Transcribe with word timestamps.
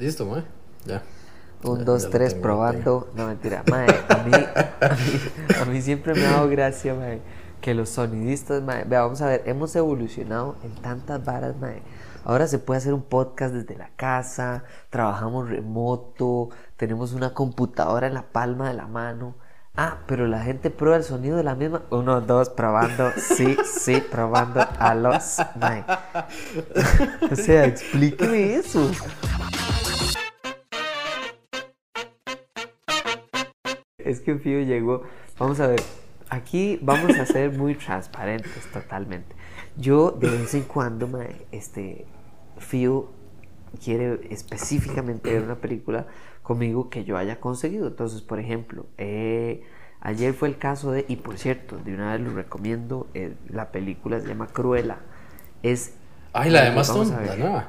Listo, 0.00 0.24
mae. 0.24 0.42
Ya. 0.86 1.02
Un, 1.62 1.80
Ya- 1.80 1.84
dos, 1.84 2.04
ya 2.04 2.10
tres, 2.10 2.34
probando. 2.34 3.10
No, 3.14 3.26
mentira. 3.26 3.62
Mae, 3.70 3.86
a 4.08 4.16
mí, 4.24 4.32
a 4.32 4.94
mí, 4.94 5.56
a 5.60 5.64
mí 5.66 5.82
siempre 5.82 6.14
me 6.14 6.24
ha 6.24 6.30
dado 6.32 6.48
gracia, 6.48 6.94
mae, 6.94 7.20
que 7.60 7.74
los 7.74 7.90
sonidistas, 7.90 8.62
mae, 8.62 8.84
vea, 8.84 9.02
vamos 9.02 9.20
a 9.20 9.26
ver, 9.26 9.42
hemos 9.44 9.76
evolucionado 9.76 10.56
en 10.64 10.74
tantas 10.76 11.22
varas, 11.22 11.54
mae. 11.60 11.82
Ahora 12.24 12.46
se 12.46 12.58
puede 12.58 12.78
hacer 12.78 12.94
un 12.94 13.02
podcast 13.02 13.52
desde 13.52 13.76
la 13.76 13.90
casa, 13.96 14.64
trabajamos 14.88 15.50
remoto, 15.50 16.48
tenemos 16.78 17.12
una 17.12 17.34
computadora 17.34 18.06
en 18.06 18.14
la 18.14 18.22
palma 18.22 18.68
de 18.68 18.74
la 18.76 18.86
mano. 18.86 19.34
Ah, 19.76 19.98
pero 20.06 20.26
la 20.26 20.40
gente 20.42 20.70
prueba 20.70 20.96
el 20.96 21.04
sonido 21.04 21.36
de 21.36 21.44
la 21.44 21.54
misma. 21.54 21.82
Uno, 21.90 22.20
dos, 22.22 22.48
probando. 22.50 23.10
Sí, 23.16 23.56
sí, 23.64 24.02
probando 24.10 24.66
a 24.78 24.94
los. 24.94 25.36
Mae. 25.56 25.84
O 27.32 27.36
sea, 27.36 27.64
explíqueme 27.66 28.54
eso. 28.56 28.90
Es 34.10 34.20
que 34.20 34.36
Fío 34.36 34.60
llegó. 34.62 35.02
Vamos 35.38 35.60
a 35.60 35.68
ver. 35.68 35.80
Aquí 36.28 36.78
vamos 36.82 37.18
a 37.18 37.26
ser 37.26 37.52
muy 37.52 37.74
transparentes 37.74 38.66
totalmente. 38.72 39.34
Yo 39.76 40.10
de 40.10 40.30
vez 40.30 40.54
en 40.54 40.62
cuando, 40.62 41.06
mae, 41.06 41.46
este, 41.52 42.06
Fío 42.58 43.10
quiere 43.82 44.20
específicamente 44.30 45.32
ver 45.32 45.42
una 45.42 45.56
película 45.56 46.06
conmigo 46.42 46.90
que 46.90 47.04
yo 47.04 47.16
haya 47.16 47.40
conseguido. 47.40 47.86
Entonces, 47.86 48.20
por 48.20 48.40
ejemplo, 48.40 48.86
eh, 48.98 49.62
ayer 50.00 50.34
fue 50.34 50.48
el 50.48 50.58
caso 50.58 50.90
de, 50.90 51.04
y 51.08 51.16
por 51.16 51.38
cierto, 51.38 51.76
de 51.78 51.94
una 51.94 52.12
vez 52.12 52.20
lo 52.20 52.34
recomiendo, 52.34 53.06
eh, 53.14 53.34
la 53.48 53.70
película 53.70 54.20
se 54.20 54.26
llama 54.26 54.48
Cruella. 54.48 54.98
Es... 55.62 55.94
Ay, 56.32 56.50
la 56.50 56.64
de 56.64 56.72
Maston, 56.72 57.10
la 57.10 57.36
nueva. 57.36 57.68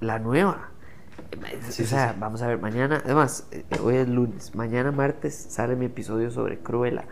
La 0.00 0.18
nueva. 0.18 0.70
Sí, 1.16 1.68
o 1.68 1.72
sí, 1.72 1.86
sea, 1.86 2.12
sí. 2.12 2.16
vamos 2.20 2.42
a 2.42 2.46
ver, 2.48 2.58
mañana, 2.60 3.02
además, 3.04 3.46
eh, 3.52 3.64
hoy 3.82 3.96
es 3.96 4.08
lunes, 4.08 4.54
mañana 4.54 4.90
martes 4.92 5.34
sale 5.50 5.76
mi 5.76 5.86
episodio 5.86 6.30
sobre 6.30 6.58
Cruella. 6.60 7.04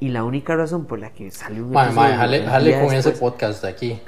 Y 0.00 0.10
la 0.10 0.22
única 0.22 0.54
razón 0.54 0.84
por 0.86 1.00
la 1.00 1.10
que 1.10 1.30
salió 1.32 1.64
un 1.64 1.72
mae, 1.72 1.86
episodio 1.86 2.16
jale, 2.16 2.36
el 2.38 2.46
jale 2.48 2.70
día 2.70 2.78
con 2.84 2.94
ese 2.94 3.10
después- 3.10 3.18
podcast 3.32 3.62
de 3.62 3.68
aquí. 3.68 4.00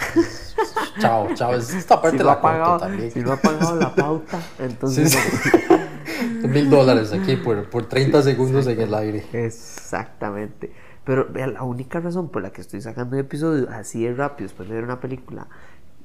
chao, 1.01 1.29
chao. 1.35 1.55
Esta 1.55 2.01
parte 2.03 2.19
si 2.19 2.25
la 2.25 2.33
ha 2.33 2.41
pagado, 2.41 2.79
también. 2.79 3.11
si 3.11 3.21
no 3.21 3.33
ha 3.33 3.37
pagado 3.37 3.77
la 3.77 3.95
pauta, 3.95 4.39
entonces... 4.59 5.13
Sí, 5.13 5.19
sí. 5.51 6.47
Mil 6.47 6.69
dólares 6.71 7.13
aquí 7.13 7.37
por, 7.37 7.69
por 7.71 7.87
30 7.87 8.23
segundos 8.23 8.67
en 8.67 8.81
el 8.81 8.95
aire. 8.95 9.25
Exactamente. 9.33 10.73
Pero 11.05 11.27
vea, 11.31 11.47
la 11.47 11.63
única 11.63 11.99
razón 12.01 12.29
por 12.29 12.43
la 12.43 12.51
que 12.53 12.61
estoy 12.61 12.81
sacando 12.81 13.17
un 13.17 13.21
episodio 13.21 13.69
así 13.71 14.05
de 14.05 14.15
rápido 14.15 14.47
después 14.49 14.69
de 14.69 14.75
ver 14.75 14.85
una 14.85 15.01
película, 15.01 15.49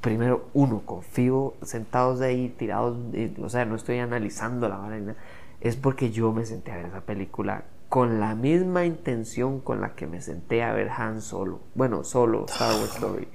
primero, 0.01 0.49
uno, 0.53 0.81
confío 0.85 1.55
sentados 1.61 2.21
ahí, 2.21 2.49
tirados, 2.49 2.97
eh, 3.13 3.33
o 3.41 3.49
sea, 3.49 3.65
no 3.65 3.75
estoy 3.75 3.99
analizando 3.99 4.69
la 4.69 4.77
vaina, 4.77 5.15
es 5.61 5.75
porque 5.75 6.11
yo 6.11 6.31
me 6.31 6.45
senté 6.45 6.71
a 6.71 6.77
ver 6.77 6.85
esa 6.87 7.01
película 7.01 7.63
con 7.89 8.19
la 8.19 8.35
misma 8.35 8.85
intención 8.85 9.59
con 9.59 9.81
la 9.81 9.95
que 9.95 10.07
me 10.07 10.21
senté 10.21 10.63
a 10.63 10.73
ver 10.73 10.89
Han 10.89 11.21
Solo. 11.21 11.61
Bueno, 11.75 12.03
solo 12.03 12.45
Star 12.47 12.75
Wars 12.75 12.95
Story. 12.95 13.27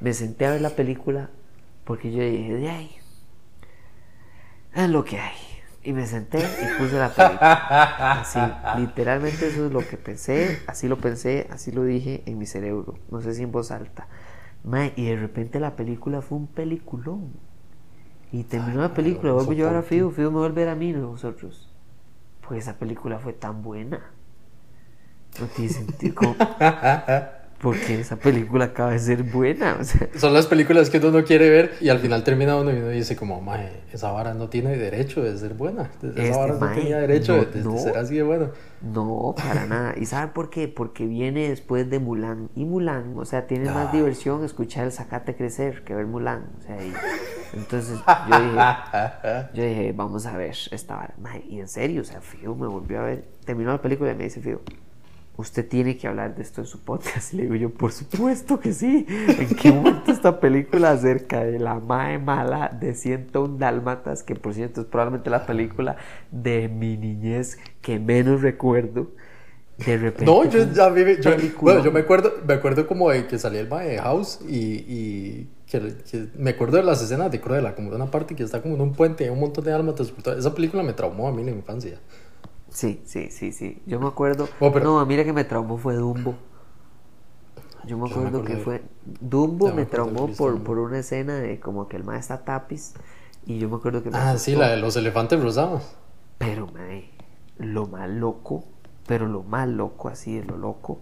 Me 0.00 0.12
senté 0.12 0.46
a 0.46 0.50
ver 0.50 0.60
la 0.60 0.70
película 0.70 1.30
porque 1.84 2.12
yo 2.12 2.22
dije, 2.22 2.54
de 2.54 2.70
ahí, 2.70 2.96
es 4.74 4.88
lo 4.88 5.04
que 5.04 5.18
hay. 5.18 5.36
Y 5.82 5.92
me 5.92 6.06
senté 6.06 6.38
y 6.38 6.78
puse 6.78 6.98
la 6.98 7.10
película. 7.10 8.20
Así, 8.20 8.38
literalmente 8.78 9.48
eso 9.48 9.66
es 9.66 9.72
lo 9.72 9.80
que 9.80 9.96
pensé, 9.96 10.62
así 10.66 10.88
lo 10.88 10.98
pensé, 10.98 11.46
así 11.50 11.72
lo 11.72 11.84
dije 11.84 12.22
en 12.26 12.38
mi 12.38 12.46
cerebro, 12.46 12.94
no 13.10 13.20
sé 13.20 13.34
si 13.34 13.42
en 13.42 13.52
voz 13.52 13.70
alta. 13.70 14.08
Y 14.96 15.04
de 15.04 15.16
repente 15.16 15.60
la 15.60 15.76
película 15.76 16.22
fue 16.22 16.38
un 16.38 16.46
peliculón. 16.46 17.32
Y 18.32 18.44
terminó 18.44 18.80
la 18.80 18.94
película, 18.94 19.32
vuelvo 19.32 19.52
yo 19.52 19.66
ahora 19.66 19.80
a. 19.80 19.82
Fido, 19.82 20.10
Fido 20.10 20.30
me 20.32 20.38
vuelve 20.38 20.68
a 20.68 20.72
a 20.72 20.74
mí, 20.74 20.92
no 20.92 21.12
nosotros. 21.12 21.70
Pues 22.46 22.64
esa 22.64 22.78
película 22.78 23.18
fue 23.18 23.32
tan 23.32 23.62
buena. 23.62 24.00
No 25.40 25.46
tiene 25.46 25.70
sentido. 25.70 26.14
Porque 27.64 27.98
esa 28.00 28.16
película 28.16 28.66
acaba 28.66 28.92
de 28.92 28.98
ser 29.00 29.22
buena. 29.24 29.76
O 29.80 29.84
sea, 29.84 30.08
Son 30.16 30.32
las 30.32 30.46
películas 30.46 30.90
que 30.90 30.98
uno 30.98 31.10
no 31.10 31.24
quiere 31.24 31.48
ver 31.50 31.72
y 31.80 31.88
al 31.88 31.98
final 31.98 32.22
termina 32.22 32.56
uno 32.56 32.70
y 32.70 32.76
uno 32.76 32.88
dice 32.90 33.16
como, 33.16 33.40
mae, 33.40 33.82
esa 33.92 34.12
vara 34.12 34.34
no 34.34 34.48
tiene 34.48 34.76
derecho 34.76 35.22
de 35.22 35.36
ser 35.36 35.54
buena. 35.54 35.90
Esa 36.02 36.08
Este, 36.22 36.30
vara 36.30 36.52
no 36.54 36.60
mae, 36.60 36.74
tenía 36.78 36.98
derecho 36.98 37.36
no, 37.36 37.44
de, 37.44 37.50
de 37.50 37.64
no. 37.64 37.78
ser 37.78 37.96
así 37.96 38.14
de 38.16 38.22
bueno. 38.22 38.50
No, 38.82 39.34
para 39.36 39.66
nada. 39.66 39.94
¿Y 39.98 40.04
sabe 40.04 40.30
por 40.32 40.50
qué? 40.50 40.68
Porque 40.68 41.06
viene 41.06 41.48
después 41.48 41.88
de 41.88 41.98
Mulan. 41.98 42.50
Y 42.54 42.64
Mulan, 42.66 43.14
o 43.16 43.24
sea, 43.24 43.46
tiene 43.46 43.70
más 43.70 43.88
Ah. 43.88 43.92
diversión 43.92 44.44
escuchar 44.44 44.84
el 44.84 44.92
zacate 44.92 45.34
crecer 45.34 45.82
que 45.84 45.94
ver 45.94 46.06
Mulan. 46.06 46.44
O 46.58 46.62
sea, 46.62 46.76
y- 46.84 46.92
entonces 47.54 47.98
yo 48.28 48.40
dije, 48.40 48.58
yo 49.54 49.62
dije, 49.64 49.92
vamos 49.96 50.26
a 50.26 50.36
ver 50.36 50.54
esta 50.70 50.96
vara. 50.96 51.14
Mae, 51.18 51.42
y 51.48 51.60
en 51.60 51.68
serio, 51.68 52.02
o 52.02 52.04
sea, 52.04 52.20
Fío 52.20 52.54
me 52.54 52.66
volvió 52.66 53.00
a 53.00 53.04
ver. 53.04 53.24
Terminó 53.46 53.70
la 53.72 53.80
película 53.80 54.12
y 54.12 54.14
me 54.16 54.24
dice, 54.24 54.40
Fío, 54.42 54.60
usted 55.36 55.68
tiene 55.68 55.96
que 55.96 56.06
hablar 56.06 56.34
de 56.36 56.42
esto 56.42 56.60
en 56.60 56.66
su 56.66 56.80
podcast. 56.84 57.32
Y 57.34 57.36
le 57.38 57.42
digo 57.44 57.54
yo, 57.56 57.70
por 57.70 57.92
supuesto 57.92 58.60
que 58.60 58.72
sí. 58.72 59.06
¿En 59.08 59.48
qué 59.56 59.72
momento 59.72 60.12
esta 60.12 60.40
película 60.40 60.92
acerca 60.92 61.44
de 61.44 61.58
la 61.58 61.80
mae 61.80 62.18
mala 62.18 62.68
de 62.68 62.94
101 62.94 63.58
Dálmatas, 63.58 64.22
que 64.22 64.34
por 64.36 64.54
cierto 64.54 64.82
es 64.82 64.86
probablemente 64.86 65.30
la 65.30 65.46
película 65.46 65.96
de 66.30 66.68
mi 66.68 66.96
niñez 66.96 67.58
que 67.80 67.98
menos 67.98 68.42
recuerdo? 68.42 69.10
De 69.76 69.96
repente. 69.96 70.24
No, 70.26 70.44
yo 70.48 70.72
ya 70.72 70.88
vi- 70.88 71.20
yo, 71.20 71.32
bueno, 71.60 71.82
yo 71.82 71.90
me 71.90 72.00
acuerdo, 72.00 72.32
me 72.46 72.54
acuerdo 72.54 72.86
como 72.86 73.10
de 73.10 73.26
que 73.26 73.40
salía 73.40 73.60
el 73.60 73.68
mae 73.68 73.88
de 73.88 73.98
House 73.98 74.38
y, 74.48 74.84
y 74.86 75.48
que, 75.66 75.80
que 76.08 76.28
me 76.38 76.50
acuerdo 76.50 76.76
de 76.76 76.84
las 76.84 77.02
escenas 77.02 77.32
de 77.32 77.40
Cruella, 77.40 77.74
como 77.74 77.90
de 77.90 77.96
una 77.96 78.08
parte 78.08 78.36
que 78.36 78.44
está 78.44 78.62
como 78.62 78.76
en 78.76 78.80
un 78.82 78.92
puente 78.92 79.24
hay 79.24 79.30
un 79.30 79.40
montón 79.40 79.64
de 79.64 79.72
transportadas. 79.92 80.38
Esa 80.38 80.54
película 80.54 80.84
me 80.84 80.92
traumó 80.92 81.26
a 81.26 81.32
mí 81.32 81.40
en 81.40 81.46
la 81.46 81.52
infancia. 81.52 81.98
Sí, 82.74 83.00
sí, 83.04 83.30
sí, 83.30 83.52
sí. 83.52 83.80
Yo 83.86 84.00
me 84.00 84.08
acuerdo. 84.08 84.48
Oh, 84.58 84.72
pero- 84.72 84.84
No, 84.86 85.06
mira 85.06 85.22
que 85.24 85.32
me 85.32 85.44
traumó 85.44 85.78
fue 85.78 85.94
Dumbo. 85.94 86.34
Yo 87.86 87.96
me 87.96 88.08
Yo 88.08 88.16
no 88.16 88.22
me 88.22 88.28
acuerdo 88.28 88.44
que 88.44 88.56
de- 88.56 88.64
fue. 88.64 88.82
Dumbo 89.20 89.68
me 89.68 89.74
me 89.76 89.86
traumó 89.86 90.26
por, 90.26 90.60
por 90.64 90.78
una 90.78 90.98
escena 90.98 91.36
de 91.36 91.60
como 91.60 91.86
que 91.86 91.96
el 91.96 92.02
maestro 92.02 92.34
está 92.34 92.58
tapiz. 92.58 92.94
Y 93.46 93.58
yo 93.60 93.68
me 93.68 93.76
acuerdo 93.76 94.02
que 94.02 94.10
me 94.10 94.18
Ah, 94.18 94.36
sí, 94.38 94.56
la 94.56 94.70
de 94.70 94.76
los 94.78 94.96
elefantes 94.96 95.40
rosados. 95.40 95.94
Pero, 96.38 96.66
mae, 96.66 97.10
lo 97.58 97.86
más 97.86 98.10
loco, 98.10 98.64
pero 99.06 99.28
lo 99.28 99.44
más 99.44 99.68
loco, 99.68 100.08
así 100.08 100.34
de 100.34 100.44
lo 100.44 100.56
loco, 100.58 100.98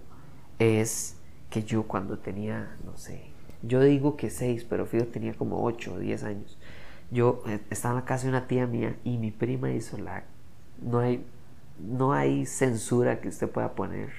es 0.59 1.17
que 1.49 1.63
yo 1.63 1.85
cuando 1.85 2.19
tenía, 2.19 2.77
no 2.85 2.99
sé, 2.99 3.23
yo 3.63 3.81
digo 3.81 4.17
que 4.19 4.29
seis, 4.29 4.67
pero 4.69 4.85
Fido 4.85 5.07
tenía 5.07 5.33
como 5.35 5.65
ocho 5.65 5.95
o 5.95 5.99
diez 5.99 6.23
años. 6.23 6.59
Yo 7.11 7.43
eh, 7.47 7.61
estaba 7.71 7.95
en 7.95 8.01
la 8.01 8.05
casa 8.05 8.25
de 8.25 8.29
una 8.31 8.47
tía 8.47 8.67
mía 8.67 8.97
y 9.05 9.17
mi 9.17 9.31
prima 9.31 9.71
hizo 9.73 9.97
la. 9.97 10.25
No 10.83 10.99
hay, 10.99 11.25
no 11.79 12.13
hay 12.13 12.47
censura 12.47 13.21
que 13.21 13.29
usted 13.29 13.49
pueda 13.49 13.75
poner 13.75 14.11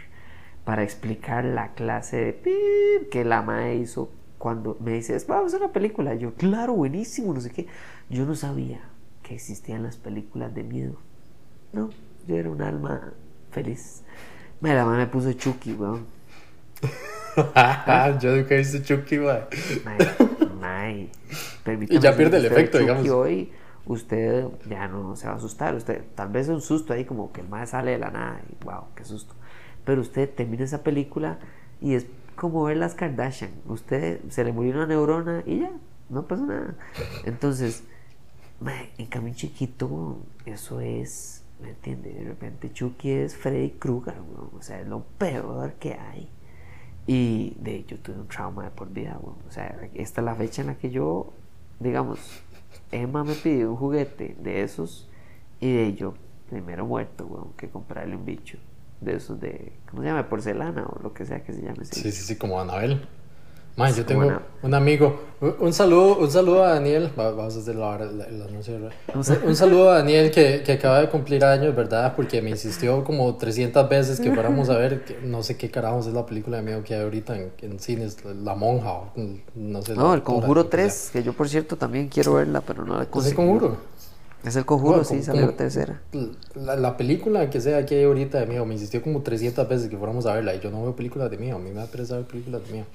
para 0.65 0.83
explicar 0.83 1.43
la 1.45 1.73
clase 1.73 2.17
de 2.17 2.33
pip 2.33 3.09
que 3.11 3.23
la 3.25 3.41
madre 3.41 3.75
hizo 3.75 4.11
cuando 4.37 4.77
me 4.79 4.93
dice, 4.93 5.15
"Es- 5.15 5.27
vamos 5.27 5.53
a 5.53 5.57
una 5.57 5.71
película. 5.71 6.13
Yo, 6.15 6.33
claro, 6.35 6.73
buenísimo, 6.73 7.33
no 7.33 7.41
sé 7.41 7.49
qué. 7.51 7.67
Yo 8.09 8.25
no 8.25 8.35
sabía 8.35 8.81
que 9.23 9.35
existían 9.35 9.83
las 9.83 9.97
películas 9.97 10.53
de 10.53 10.63
miedo. 10.63 10.95
No, 11.71 11.89
yo 12.27 12.35
era 12.37 12.49
un 12.49 12.61
alma 12.61 13.13
feliz. 13.51 14.03
Me 14.61 14.73
la 14.73 14.85
madre 14.85 14.99
me 15.05 15.07
puso 15.07 15.31
Chucky, 15.33 15.73
weón. 15.73 16.05
yo 18.21 18.35
nunca 18.35 18.55
he 18.55 18.57
visto 18.57 18.79
Chucky, 18.83 19.17
mae. 19.17 19.43
Mae, 19.83 19.97
mae, 20.59 21.09
Y 21.89 21.99
ya 21.99 22.15
pierde 22.15 22.37
el 22.37 22.45
efecto, 22.45 22.77
Chucky 22.79 22.91
digamos. 22.91 23.09
hoy, 23.09 23.51
usted 23.85 24.47
ya 24.69 24.87
no 24.87 25.15
se 25.15 25.27
va 25.27 25.33
a 25.33 25.35
asustar. 25.37 25.75
Usted, 25.75 26.03
tal 26.15 26.29
vez 26.29 26.47
es 26.47 26.53
un 26.53 26.61
susto 26.61 26.93
ahí, 26.93 27.05
como 27.05 27.31
que 27.31 27.41
el 27.41 27.49
mae 27.49 27.67
sale 27.67 27.91
de 27.91 27.97
la 27.97 28.11
nada 28.11 28.41
y 28.49 28.63
wow, 28.63 28.85
qué 28.95 29.03
susto. 29.03 29.33
Pero 29.85 30.01
usted 30.01 30.29
termina 30.33 30.63
esa 30.63 30.83
película 30.83 31.39
y 31.81 31.95
es 31.95 32.05
como 32.35 32.63
ver 32.63 32.77
las 32.77 32.95
Kardashian. 32.95 33.51
Usted 33.67 34.21
se 34.29 34.43
le 34.43 34.51
murió 34.51 34.73
una 34.73 34.87
neurona 34.87 35.43
y 35.45 35.59
ya, 35.59 35.71
no 36.09 36.27
pasa 36.27 36.45
nada. 36.45 36.75
Entonces, 37.25 37.83
en 38.97 39.05
cambio 39.07 39.33
chiquito, 39.33 40.17
eso 40.45 40.79
es, 40.79 41.43
¿me 41.61 41.69
entiende? 41.69 42.13
De 42.13 42.23
repente 42.23 42.71
Chucky 42.71 43.11
es 43.11 43.35
Freddy 43.35 43.71
Krueger, 43.71 44.15
o 44.57 44.61
sea, 44.61 44.79
es 44.79 44.87
lo 44.87 45.03
peor 45.17 45.73
que 45.73 45.93
hay. 45.93 46.29
Y 47.05 47.57
de 47.59 47.75
hecho 47.75 47.99
tuve 47.99 48.15
un 48.15 48.27
trauma 48.29 48.63
de 48.63 48.71
por 48.71 48.89
vida. 48.89 49.19
O 49.21 49.51
sea, 49.51 49.89
esta 49.93 50.21
es 50.21 50.25
la 50.25 50.35
fecha 50.35 50.61
en 50.61 50.67
la 50.67 50.75
que 50.75 50.89
yo, 50.89 51.33
digamos, 51.79 52.19
Emma 52.91 53.23
me 53.23 53.33
pidió 53.33 53.71
un 53.71 53.77
juguete 53.77 54.35
de 54.39 54.63
esos 54.63 55.09
y 55.59 55.71
de 55.71 55.93
yo, 55.93 56.13
primero 56.49 56.85
muerto, 56.85 57.25
weón, 57.25 57.53
que 57.57 57.69
comprarle 57.69 58.15
un 58.15 58.25
bicho 58.25 58.57
de 59.01 59.15
esos 59.15 59.39
de, 59.39 59.73
¿cómo 59.89 60.01
se 60.01 60.09
llama? 60.09 60.29
Porcelana 60.29 60.85
o 60.85 61.01
lo 61.01 61.13
que 61.13 61.25
sea 61.25 61.43
que 61.43 61.53
se 61.53 61.61
llame. 61.61 61.85
Sí, 61.85 62.11
sí, 62.11 62.23
sí, 62.23 62.37
como 62.37 62.59
Anabel. 62.59 63.05
Man, 63.75 63.91
yo 63.95 64.05
tengo 64.05 64.31
un 64.61 64.73
amigo. 64.75 65.19
Un, 65.59 65.73
saludo, 65.73 66.17
un 66.19 66.29
saludo 66.31 66.63
a 66.63 66.69
Daniel. 66.75 67.09
Va- 67.19 67.31
Vamos 67.31 67.55
a 67.57 67.59
hacer 67.59 67.75
la, 67.75 67.87
hora- 67.87 68.05
la- 68.05 68.25
el 68.25 68.41
anuncio. 68.43 68.75
Un 69.13 69.23
sal- 69.23 69.39
Un, 69.43 69.49
un 69.49 69.55
saludo 69.55 69.89
a 69.89 69.95
Daniel 69.95 70.29
que, 70.31 70.61
que 70.63 70.73
acaba 70.73 71.01
de 71.01 71.09
cumplir 71.09 71.43
años, 71.43 71.75
¿verdad? 71.75 72.13
Porque 72.15 72.41
me 72.41 72.51
insistió 72.51 73.03
como 73.03 73.35
300 73.35 73.89
veces 73.89 74.19
que 74.21 74.31
fuéramos 74.31 74.69
a 74.69 74.77
ver. 74.77 75.03
que 75.03 75.17
no 75.23 75.41
sé 75.43 75.57
qué 75.57 75.69
carajos 75.71 76.05
es 76.07 76.13
la 76.13 76.25
película 76.25 76.57
de 76.57 76.63
miedo 76.63 76.83
que 76.83 76.93
hay 76.93 77.01
ahorita 77.01 77.35
en, 77.35 77.51
en 77.61 77.79
cines. 77.79 78.23
La 78.23 78.53
monja 78.55 78.91
o 78.93 79.11
no 79.55 79.81
sé. 79.81 79.95
No, 79.95 80.13
el 80.13 80.21
Conjuro 80.23 80.63
lo 80.63 80.69
que 80.69 80.77
sea. 80.77 80.85
3, 80.87 81.09
que 81.11 81.23
yo 81.23 81.33
por 81.33 81.49
cierto 81.49 81.75
también 81.75 82.07
quiero 82.09 82.35
verla, 82.35 82.61
pero 82.61 82.85
no 82.85 82.93
la 82.93 83.01
¿Es 83.01 83.07
el 83.07 83.11
conseguí. 83.11 83.35
conjuro? 83.35 83.77
Es 84.43 84.55
el 84.57 84.65
conjuro, 84.65 85.03
sí, 85.05 85.11
como- 85.13 85.23
salió 85.23 85.45
la 85.45 85.51
tercera. 85.53 86.01
La, 86.55 86.75
la 86.75 86.97
película 86.97 87.49
que 87.49 87.61
sea 87.61 87.85
que 87.85 87.95
hay 87.99 88.03
ahorita 88.03 88.39
de 88.39 88.45
miedo 88.45 88.65
me 88.65 88.73
insistió 88.73 89.01
como 89.01 89.21
300 89.21 89.67
veces 89.69 89.87
que 89.89 89.97
fuéramos 89.97 90.25
a 90.25 90.33
verla 90.33 90.53
y 90.53 90.59
yo 90.59 90.69
no 90.69 90.81
veo 90.83 90.95
películas 90.95 91.31
de 91.31 91.37
miedo, 91.37 91.55
a 91.55 91.59
mí 91.59 91.69
me 91.69 91.77
da 91.79 91.85
pereza 91.85 92.17
ver 92.17 92.25
películas 92.25 92.61
de 92.65 92.71
miedo. 92.73 92.85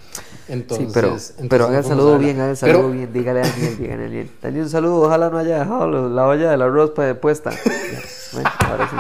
Entonces, 0.49 0.87
sí, 0.89 0.93
pero, 0.93 1.09
entonces 1.09 1.35
pero 1.49 1.65
haga 1.67 1.79
el 1.79 1.85
saludo 1.85 2.19
bien, 2.19 2.39
haga 2.41 2.51
el 2.51 2.59
Pero- 2.61 2.79
saludo 2.79 2.93
bien. 2.93 3.13
Dígale 3.13 3.41
a 3.41 3.43
Daniel, 3.49 3.79
dígale 3.79 3.95
a 4.03 4.07
Daniel. 4.07 4.31
Daniel, 4.43 4.63
un 4.65 4.71
saludo, 4.71 4.97
ojalá 5.03 5.31
no 5.31 5.39
haya 5.39 5.59
dejado 5.61 6.09
la 6.11 6.27
olla 6.27 6.51
del 6.51 6.63
arroz 6.63 6.93
puesta. 7.21 7.51
Bueno, 8.31 8.51
ahora 8.59 8.89
sí. 8.91 8.97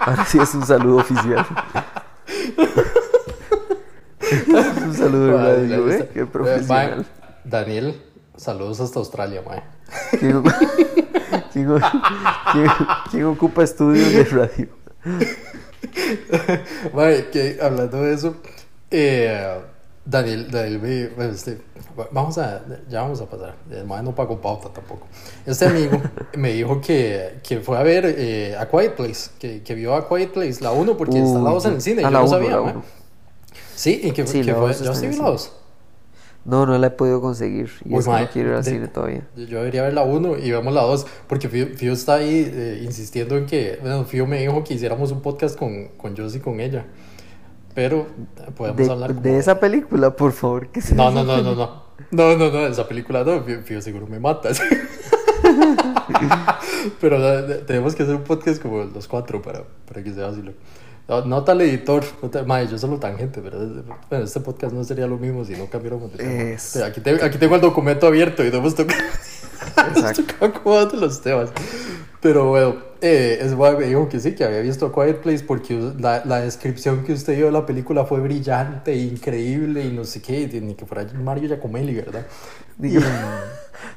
Ahora 0.00 0.24
sí 0.26 0.38
es 0.38 0.54
un 0.54 0.66
saludo 0.66 0.96
oficial. 0.98 1.46
Es 4.20 4.82
un 4.86 4.94
saludo 4.94 5.26
de 5.28 5.32
Madre, 5.32 5.62
radio, 5.62 5.90
¿eh? 5.92 6.10
Qué 6.12 6.26
profesional. 6.26 7.06
Daniel, 7.44 8.02
saludos 8.36 8.80
hasta 8.80 8.98
Australia, 8.98 9.40
mae. 9.46 9.62
¿Quién, 12.52 12.66
quién- 13.10 13.24
ocupa 13.24 13.62
estudios 13.64 14.12
de 14.12 14.24
radio? 14.24 14.68
Mae, 16.92 17.30
que 17.30 17.58
hablando 17.62 18.02
de 18.02 18.14
eso, 18.14 18.36
eh, 18.90 19.58
Daniel, 20.04 20.50
Daniel 20.50 21.12
este, 21.32 21.58
va- 21.98 22.08
vamos 22.12 22.38
a, 22.38 22.62
ya 22.88 23.02
vamos 23.02 23.20
a 23.20 23.26
pasar. 23.26 23.54
El 23.70 23.84
mae 23.86 24.02
no 24.02 24.14
pagó 24.14 24.40
pauta 24.40 24.68
tampoco. 24.68 25.06
Este 25.44 25.66
amigo 25.66 26.00
me 26.36 26.52
dijo 26.52 26.80
que, 26.80 27.38
que 27.42 27.60
fue 27.60 27.78
a 27.78 27.82
ver 27.82 28.04
eh, 28.16 28.56
A 28.58 28.66
Quiet 28.68 28.94
Place, 28.94 29.30
que, 29.38 29.62
que 29.62 29.74
vio 29.74 29.94
A 29.94 30.08
Quiet 30.08 30.32
Place, 30.32 30.62
la 30.62 30.72
1, 30.72 30.96
porque 30.96 31.18
está 31.18 31.38
la 31.38 31.48
Uy, 31.50 31.54
2 31.54 31.64
en 31.66 31.72
el 31.74 31.82
cine. 31.82 32.02
Yo 32.02 32.10
la 32.10 32.18
no 32.18 32.24
uno, 32.24 32.28
sabía, 32.28 32.50
la 32.50 32.60
uno. 32.60 32.82
Sí, 33.74 34.00
y 34.02 34.10
que, 34.12 34.26
Sí, 34.26 34.40
que 34.42 34.52
la 34.52 34.58
fue, 34.58 34.72
yo 34.74 34.94
sí 34.94 35.06
vi 35.08 35.12
la 35.16 35.18
cine. 35.18 35.24
2. 35.30 35.52
No, 36.46 36.64
no 36.64 36.78
la 36.78 36.86
he 36.86 36.90
podido 36.90 37.20
conseguir. 37.20 37.70
Y 37.84 37.92
Uy, 37.92 37.98
es 37.98 38.04
que 38.04 38.10
mae, 38.12 38.24
no 38.24 38.30
quiero 38.30 38.48
ir 38.50 38.54
al 38.56 38.64
de- 38.64 38.70
cine 38.70 38.88
todavía. 38.88 39.26
Yo 39.36 39.58
debería 39.58 39.82
ver 39.82 39.94
la 39.94 40.04
1 40.04 40.38
y 40.38 40.50
vemos 40.52 40.72
la 40.72 40.82
2, 40.82 41.06
porque 41.26 41.48
Fio, 41.48 41.66
Fio 41.74 41.92
está 41.92 42.14
ahí 42.14 42.48
eh, 42.54 42.80
insistiendo 42.84 43.36
en 43.36 43.46
que, 43.46 43.78
bueno, 43.82 44.04
Fio 44.04 44.26
me 44.26 44.38
dijo 44.40 44.62
que 44.62 44.74
hiciéramos 44.74 45.10
un 45.12 45.22
podcast 45.22 45.58
con, 45.58 45.88
con 45.96 46.16
Josie 46.16 46.38
y 46.38 46.42
con 46.42 46.60
ella. 46.60 46.86
Pero 47.74 48.06
podemos 48.56 48.86
De, 48.86 48.90
hablar 48.92 49.10
como- 49.10 49.20
de 49.22 49.38
esa 49.38 49.58
película, 49.60 50.14
por 50.16 50.32
favor. 50.32 50.68
Que 50.68 50.80
sea 50.80 50.96
No, 50.96 51.10
no, 51.10 51.24
no, 51.24 51.42
no, 51.42 51.54
no. 51.54 51.86
No, 52.10 52.36
no, 52.36 52.50
no, 52.50 52.66
esa 52.66 52.86
película 52.86 53.24
no, 53.24 53.42
Fio, 53.42 53.62
Fio 53.62 53.82
seguro 53.82 54.06
me 54.06 54.20
matas. 54.20 54.60
Pero 57.00 57.16
eh, 57.16 57.64
tenemos 57.66 57.94
que 57.94 58.02
hacer 58.02 58.14
un 58.14 58.22
podcast 58.24 58.60
como 58.62 58.84
los 58.84 59.08
cuatro 59.08 59.42
para, 59.42 59.64
para 59.86 60.02
que 60.02 60.12
sea 60.12 60.28
así. 60.28 60.42
No, 61.08 61.22
tal 61.44 61.60
editor, 61.60 62.02
mae, 62.46 62.66
yo 62.66 62.76
solo 62.78 62.98
tangente, 62.98 63.40
pero 63.40 63.58
bueno, 64.10 64.24
este 64.24 64.40
podcast 64.40 64.72
no 64.74 64.82
sería 64.82 65.06
lo 65.06 65.18
mismo 65.18 65.44
si 65.44 65.52
no 65.54 65.66
cambiáramos 65.70 66.10
de 66.12 66.18
tema. 66.18 66.42
Es- 66.50 66.76
Aquí, 66.76 67.00
te- 67.00 67.24
aquí 67.24 67.38
tengo 67.38 67.54
el 67.54 67.60
documento 67.60 68.08
abierto 68.08 68.44
y 68.44 68.50
no 68.50 68.58
hemos 68.58 68.74
tocado, 68.74 69.00
hemos 70.64 70.94
los 70.94 71.20
temas. 71.22 71.50
Pero 72.20 72.48
bueno, 72.48 72.76
eh, 73.02 73.38
es 73.40 73.54
guay, 73.54 73.76
me 73.76 73.86
dijo 73.86 74.08
que 74.08 74.18
sí, 74.18 74.34
que 74.34 74.42
había 74.42 74.60
visto 74.60 74.90
Quiet 74.92 75.20
Place 75.20 75.44
porque 75.44 75.78
la, 76.00 76.24
la 76.24 76.40
descripción 76.40 77.04
que 77.04 77.12
usted 77.12 77.36
dio 77.36 77.46
de 77.46 77.52
la 77.52 77.64
película 77.66 78.04
fue 78.04 78.18
brillante, 78.18 78.96
increíble 78.96 79.84
y 79.84 79.92
no 79.92 80.02
sé 80.02 80.20
qué, 80.20 80.48
ni 80.60 80.74
que 80.74 80.86
fuera 80.86 81.06
Mario 81.14 81.48
Giacomelli, 81.48 81.94
¿verdad? 81.94 82.26
Digo, 82.78 83.00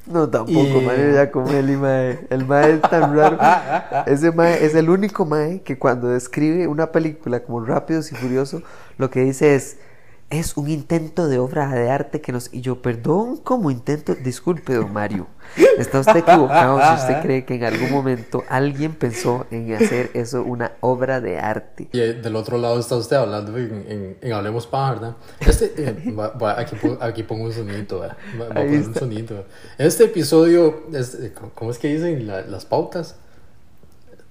no, 0.06 0.30
tampoco, 0.30 0.80
Y- 0.80 0.86
Mario 0.86 1.12
Giacomelli, 1.12 1.76
mae. 1.78 2.20
El 2.30 2.46
mae 2.46 2.74
es 2.74 2.82
tan 2.82 3.16
raro. 3.16 3.38
Ese 4.06 4.32
mae 4.32 4.66
es 4.66 4.76
el 4.76 4.90
único 4.90 5.26
mae 5.26 5.62
que 5.62 5.78
cuando 5.78 6.08
describe 6.10 6.68
una 6.68 6.92
película 6.92 7.42
como 7.42 7.64
Rápidos 7.66 8.12
y 8.12 8.16
Furioso, 8.16 8.62
lo 8.98 9.10
que 9.10 9.22
dice 9.22 9.56
es, 9.56 9.78
es 10.32 10.58
un 10.58 10.70
intento 10.70 11.28
de 11.28 11.40
obra 11.40 11.70
de 11.72 11.90
arte 11.90 12.22
que 12.22 12.32
nos... 12.32 12.54
Y 12.54 12.62
yo, 12.62 12.84
perdón, 12.84 13.38
como 13.38 13.72
intento... 13.72 14.14
Disculpe, 14.14 14.76
don 14.76 14.94
Mario. 14.94 15.26
Está 15.80 16.02
usted 16.02 16.18
equivocado 16.18 16.80
si 16.80 17.02
usted 17.02 17.22
cree 17.24 17.46
que 17.46 17.56
en 17.56 17.64
algún 17.64 17.90
momento 17.92 18.44
alguien 18.48 18.94
pensó 18.94 19.48
en 19.50 19.74
hacer 19.74 20.12
eso 20.14 20.44
una 20.44 20.74
obra 20.82 21.20
de 21.20 21.40
arte. 21.40 21.88
Y 21.92 22.00
eh, 22.00 22.14
del 22.14 22.36
otro 22.36 22.60
lado 22.60 22.80
está 22.80 22.96
usted 22.96 23.16
hablando 23.16 23.58
en, 23.58 23.86
en, 23.88 24.18
en 24.22 24.34
Hablemos 24.34 24.68
Paja, 24.68 24.92
¿verdad? 24.94 25.16
Este, 25.40 25.74
eh, 25.78 26.12
va- 26.20 26.34
va- 26.34 26.60
aquí, 26.60 26.76
pongo, 26.76 26.98
aquí 27.02 27.24
pongo 27.24 27.46
un 27.46 27.54
sonito. 27.54 28.00
Va, 28.00 28.06
a 28.46 28.48
poner 28.50 28.82
un 28.88 28.94
sonito. 28.94 29.46
Este 29.80 30.04
episodio, 30.04 30.84
este, 30.94 31.34
¿cómo 31.56 31.72
es 31.72 31.80
que 31.80 31.88
dicen 31.88 32.28
la- 32.28 32.42
las 32.44 32.66
pautas? 32.66 33.16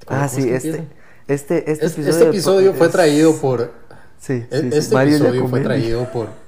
¿Cómo- 0.06 0.20
Ah, 0.20 0.28
sí, 0.28 0.48
este, 0.48 0.86
este, 1.26 1.72
este, 1.72 1.72
Este, 1.72 1.86
episodio... 1.86 2.10
este 2.10 2.24
episodio 2.28 2.74
fue 2.74 2.86
es- 2.86 2.92
traído 2.92 3.34
por... 3.36 3.87
Sí, 4.20 4.44
e- 4.50 4.60
sí, 4.60 4.70
sí, 4.72 4.78
Este 4.78 4.94
Mario 4.94 5.16
episodio 5.16 5.48
fue 5.48 5.60
traído 5.60 6.04
por... 6.12 6.28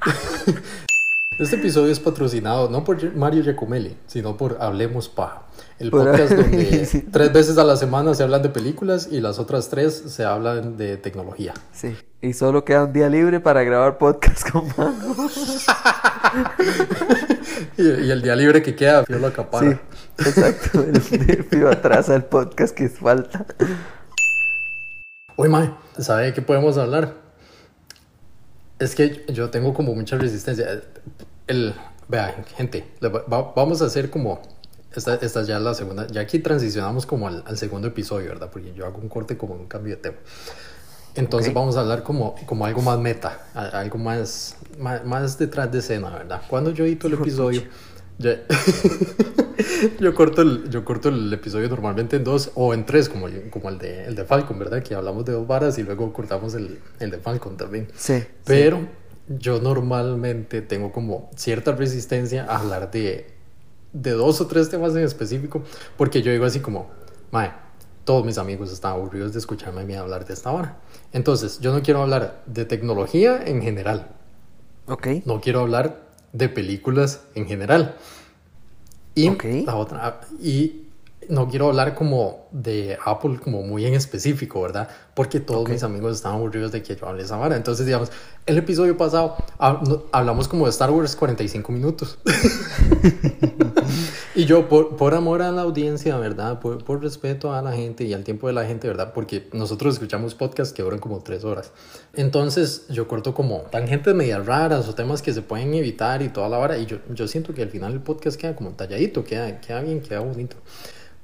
Este 1.38 1.56
episodio 1.56 1.90
es 1.90 1.98
patrocinado 1.98 2.68
no 2.68 2.84
por 2.84 3.16
Mario 3.16 3.42
Giacomelli, 3.42 3.96
sino 4.06 4.36
por 4.36 4.58
Hablemos 4.60 5.08
Paja. 5.08 5.40
El 5.78 5.90
Por- 5.90 6.04
podcast 6.10 6.32
donde 6.34 6.84
Sí. 6.90 7.00
tres 7.10 7.32
veces 7.32 7.56
a 7.56 7.64
la 7.64 7.76
semana 7.76 8.12
se 8.12 8.22
hablan 8.22 8.42
de 8.42 8.50
películas 8.50 9.08
y 9.10 9.20
las 9.22 9.38
otras 9.38 9.70
tres 9.70 9.94
se 10.08 10.22
hablan 10.26 10.76
de 10.76 10.98
tecnología. 10.98 11.54
Sí, 11.72 11.96
y 12.20 12.34
solo 12.34 12.62
queda 12.66 12.84
un 12.84 12.92
día 12.92 13.08
libre 13.08 13.40
para 13.40 13.62
grabar 13.62 13.96
podcast 13.96 14.50
con 14.50 14.66
Mango. 14.76 15.16
Y, 17.76 17.82
y 17.82 18.10
el 18.10 18.22
día 18.22 18.36
libre 18.36 18.62
que 18.62 18.74
queda, 18.74 19.04
Fio 19.04 19.18
lo 19.18 19.28
Sí, 19.28 19.32
acapara. 19.32 19.80
exacto. 20.18 20.82
El 20.82 21.26
nervio 21.26 21.68
atrasa 21.70 22.14
el 22.14 22.24
podcast 22.24 22.74
que 22.74 22.88
falta. 22.88 23.44
Uy, 25.36 25.48
mae, 25.48 25.70
¿sabe 25.98 26.26
de 26.26 26.34
qué 26.34 26.42
podemos 26.42 26.76
hablar? 26.78 27.14
Es 28.80 28.94
que 28.96 29.24
yo 29.28 29.50
tengo 29.50 29.72
como 29.74 29.94
mucha 29.94 30.16
resistencia. 30.16 30.82
El, 31.46 31.74
vean, 32.08 32.44
gente, 32.56 32.84
va- 33.02 33.52
vamos 33.54 33.82
a 33.82 33.86
hacer 33.86 34.10
como. 34.10 34.40
Esta, 34.94 35.14
esta 35.16 35.42
ya 35.44 35.58
es 35.58 35.62
la 35.62 35.74
segunda. 35.74 36.06
Ya 36.08 36.22
aquí 36.22 36.40
transicionamos 36.40 37.06
como 37.06 37.28
al, 37.28 37.44
al 37.46 37.56
segundo 37.56 37.86
episodio, 37.88 38.30
¿verdad? 38.30 38.50
Porque 38.52 38.72
yo 38.74 38.86
hago 38.86 38.98
un 38.98 39.08
corte 39.08 39.36
como 39.36 39.54
un 39.54 39.66
cambio 39.66 39.94
de 39.94 40.02
tema. 40.02 40.16
Entonces 41.14 41.52
vamos 41.52 41.76
a 41.76 41.80
hablar 41.80 42.02
como, 42.02 42.34
como 42.46 42.64
algo 42.66 42.82
más 42.82 42.98
meta, 42.98 43.46
algo 43.54 43.98
más, 43.98 44.56
más, 44.78 45.04
más 45.04 45.38
detrás 45.38 45.70
de 45.70 45.80
escena, 45.80 46.10
¿verdad? 46.10 46.42
Cuando 46.48 46.70
yo 46.70 46.84
edito 46.84 47.06
el 47.08 47.14
episodio, 47.14 47.62
ya- 48.20 48.40
yo, 50.00 50.14
corto 50.14 50.42
el, 50.42 50.68
yo 50.70 50.84
corto 50.84 51.08
el 51.08 51.32
episodio 51.32 51.68
normalmente 51.68 52.16
en 52.16 52.24
dos 52.24 52.50
o 52.54 52.74
en 52.74 52.86
tres, 52.86 53.08
como, 53.08 53.26
como 53.50 53.68
el, 53.68 53.78
de, 53.78 54.04
el 54.06 54.14
de 54.14 54.24
Falcon, 54.24 54.58
¿verdad? 54.58 54.82
Que 54.82 54.94
hablamos 54.94 55.24
de 55.24 55.32
dos 55.32 55.46
varas 55.46 55.78
y 55.78 55.82
luego 55.82 56.12
cortamos 56.12 56.54
el, 56.54 56.78
el 56.98 57.10
de 57.10 57.18
Falcon 57.18 57.56
también. 57.56 57.88
Sí. 57.96 58.22
Pero 58.44 58.86
yo 59.28 59.60
normalmente 59.60 60.62
tengo 60.62 60.92
como 60.92 61.30
cierta 61.36 61.72
resistencia 61.72 62.44
a 62.44 62.58
hablar 62.58 62.90
de, 62.90 63.30
de 63.92 64.10
dos 64.12 64.40
o 64.40 64.46
tres 64.46 64.68
temas 64.70 64.94
en 64.96 65.02
específico, 65.04 65.62
porque 65.96 66.22
yo 66.22 66.32
digo 66.32 66.44
así 66.44 66.60
como, 66.60 66.90
mae, 67.30 67.52
todos 68.04 68.24
mis 68.24 68.38
amigos 68.38 68.72
están 68.72 68.92
aburridos 68.92 69.32
de 69.32 69.38
escucharme 69.38 69.82
a 69.82 69.84
mí 69.84 69.94
hablar 69.94 70.24
de 70.26 70.34
esta 70.34 70.50
hora. 70.50 70.78
Entonces, 71.12 71.60
yo 71.60 71.72
no 71.72 71.82
quiero 71.82 72.02
hablar 72.02 72.42
de 72.46 72.64
tecnología 72.64 73.40
en 73.44 73.62
general, 73.62 74.08
Ok. 74.86 75.06
no 75.26 75.40
quiero 75.40 75.60
hablar 75.60 76.09
de 76.32 76.48
películas 76.48 77.20
en 77.34 77.46
general. 77.46 77.96
Y 79.14 79.28
Ok. 79.28 79.44
la 79.66 79.76
otra, 79.76 80.20
y 80.40 80.82
no 81.28 81.48
quiero 81.48 81.68
hablar 81.68 81.94
como 81.94 82.48
de 82.50 82.98
Apple 83.04 83.38
como 83.42 83.62
muy 83.62 83.86
en 83.86 83.94
específico, 83.94 84.62
¿verdad? 84.62 84.88
Porque 85.14 85.38
todos 85.40 85.68
mis 85.68 85.82
amigos 85.82 86.16
están 86.16 86.34
aburridos 86.34 86.72
de 86.72 86.82
que 86.82 86.96
yo 86.96 87.06
hable 87.08 87.22
esa 87.22 87.36
vara. 87.36 87.56
Entonces, 87.56 87.86
digamos, 87.86 88.10
el 88.46 88.58
episodio 88.58 88.96
pasado 88.96 89.36
hablamos 90.12 90.48
como 90.48 90.64
de 90.64 90.70
Star 90.70 90.90
Wars 90.90 91.14
45 91.16 91.72
minutos. 91.72 92.18
y 94.34 94.44
yo, 94.44 94.68
por, 94.68 94.96
por 94.96 95.14
amor 95.14 95.42
a 95.42 95.50
la 95.50 95.62
audiencia, 95.62 96.16
¿verdad? 96.18 96.60
Por, 96.60 96.84
por 96.84 97.02
respeto 97.02 97.52
a 97.52 97.62
la 97.62 97.72
gente 97.72 98.04
y 98.04 98.12
al 98.12 98.22
tiempo 98.22 98.46
de 98.46 98.52
la 98.52 98.64
gente, 98.64 98.86
¿verdad? 98.86 99.12
Porque 99.12 99.48
nosotros 99.52 99.94
escuchamos 99.94 100.34
podcasts 100.34 100.72
que 100.72 100.82
duran 100.82 101.00
como 101.00 101.20
tres 101.20 101.44
horas. 101.44 101.72
Entonces, 102.14 102.86
yo 102.88 103.08
corto 103.08 103.34
como 103.34 103.62
tangentes 103.70 104.14
medias 104.14 104.46
raras 104.46 104.88
o 104.88 104.94
temas 104.94 105.22
que 105.22 105.32
se 105.32 105.42
pueden 105.42 105.74
evitar 105.74 106.22
y 106.22 106.28
toda 106.28 106.48
la 106.48 106.58
vara. 106.58 106.78
Y 106.78 106.86
yo, 106.86 106.98
yo 107.12 107.26
siento 107.26 107.54
que 107.54 107.62
al 107.62 107.70
final 107.70 107.92
el 107.92 108.00
podcast 108.00 108.40
queda 108.40 108.54
como 108.54 108.70
talladito, 108.70 109.24
queda, 109.24 109.60
queda 109.60 109.80
bien, 109.80 110.00
queda 110.00 110.20
bonito. 110.20 110.56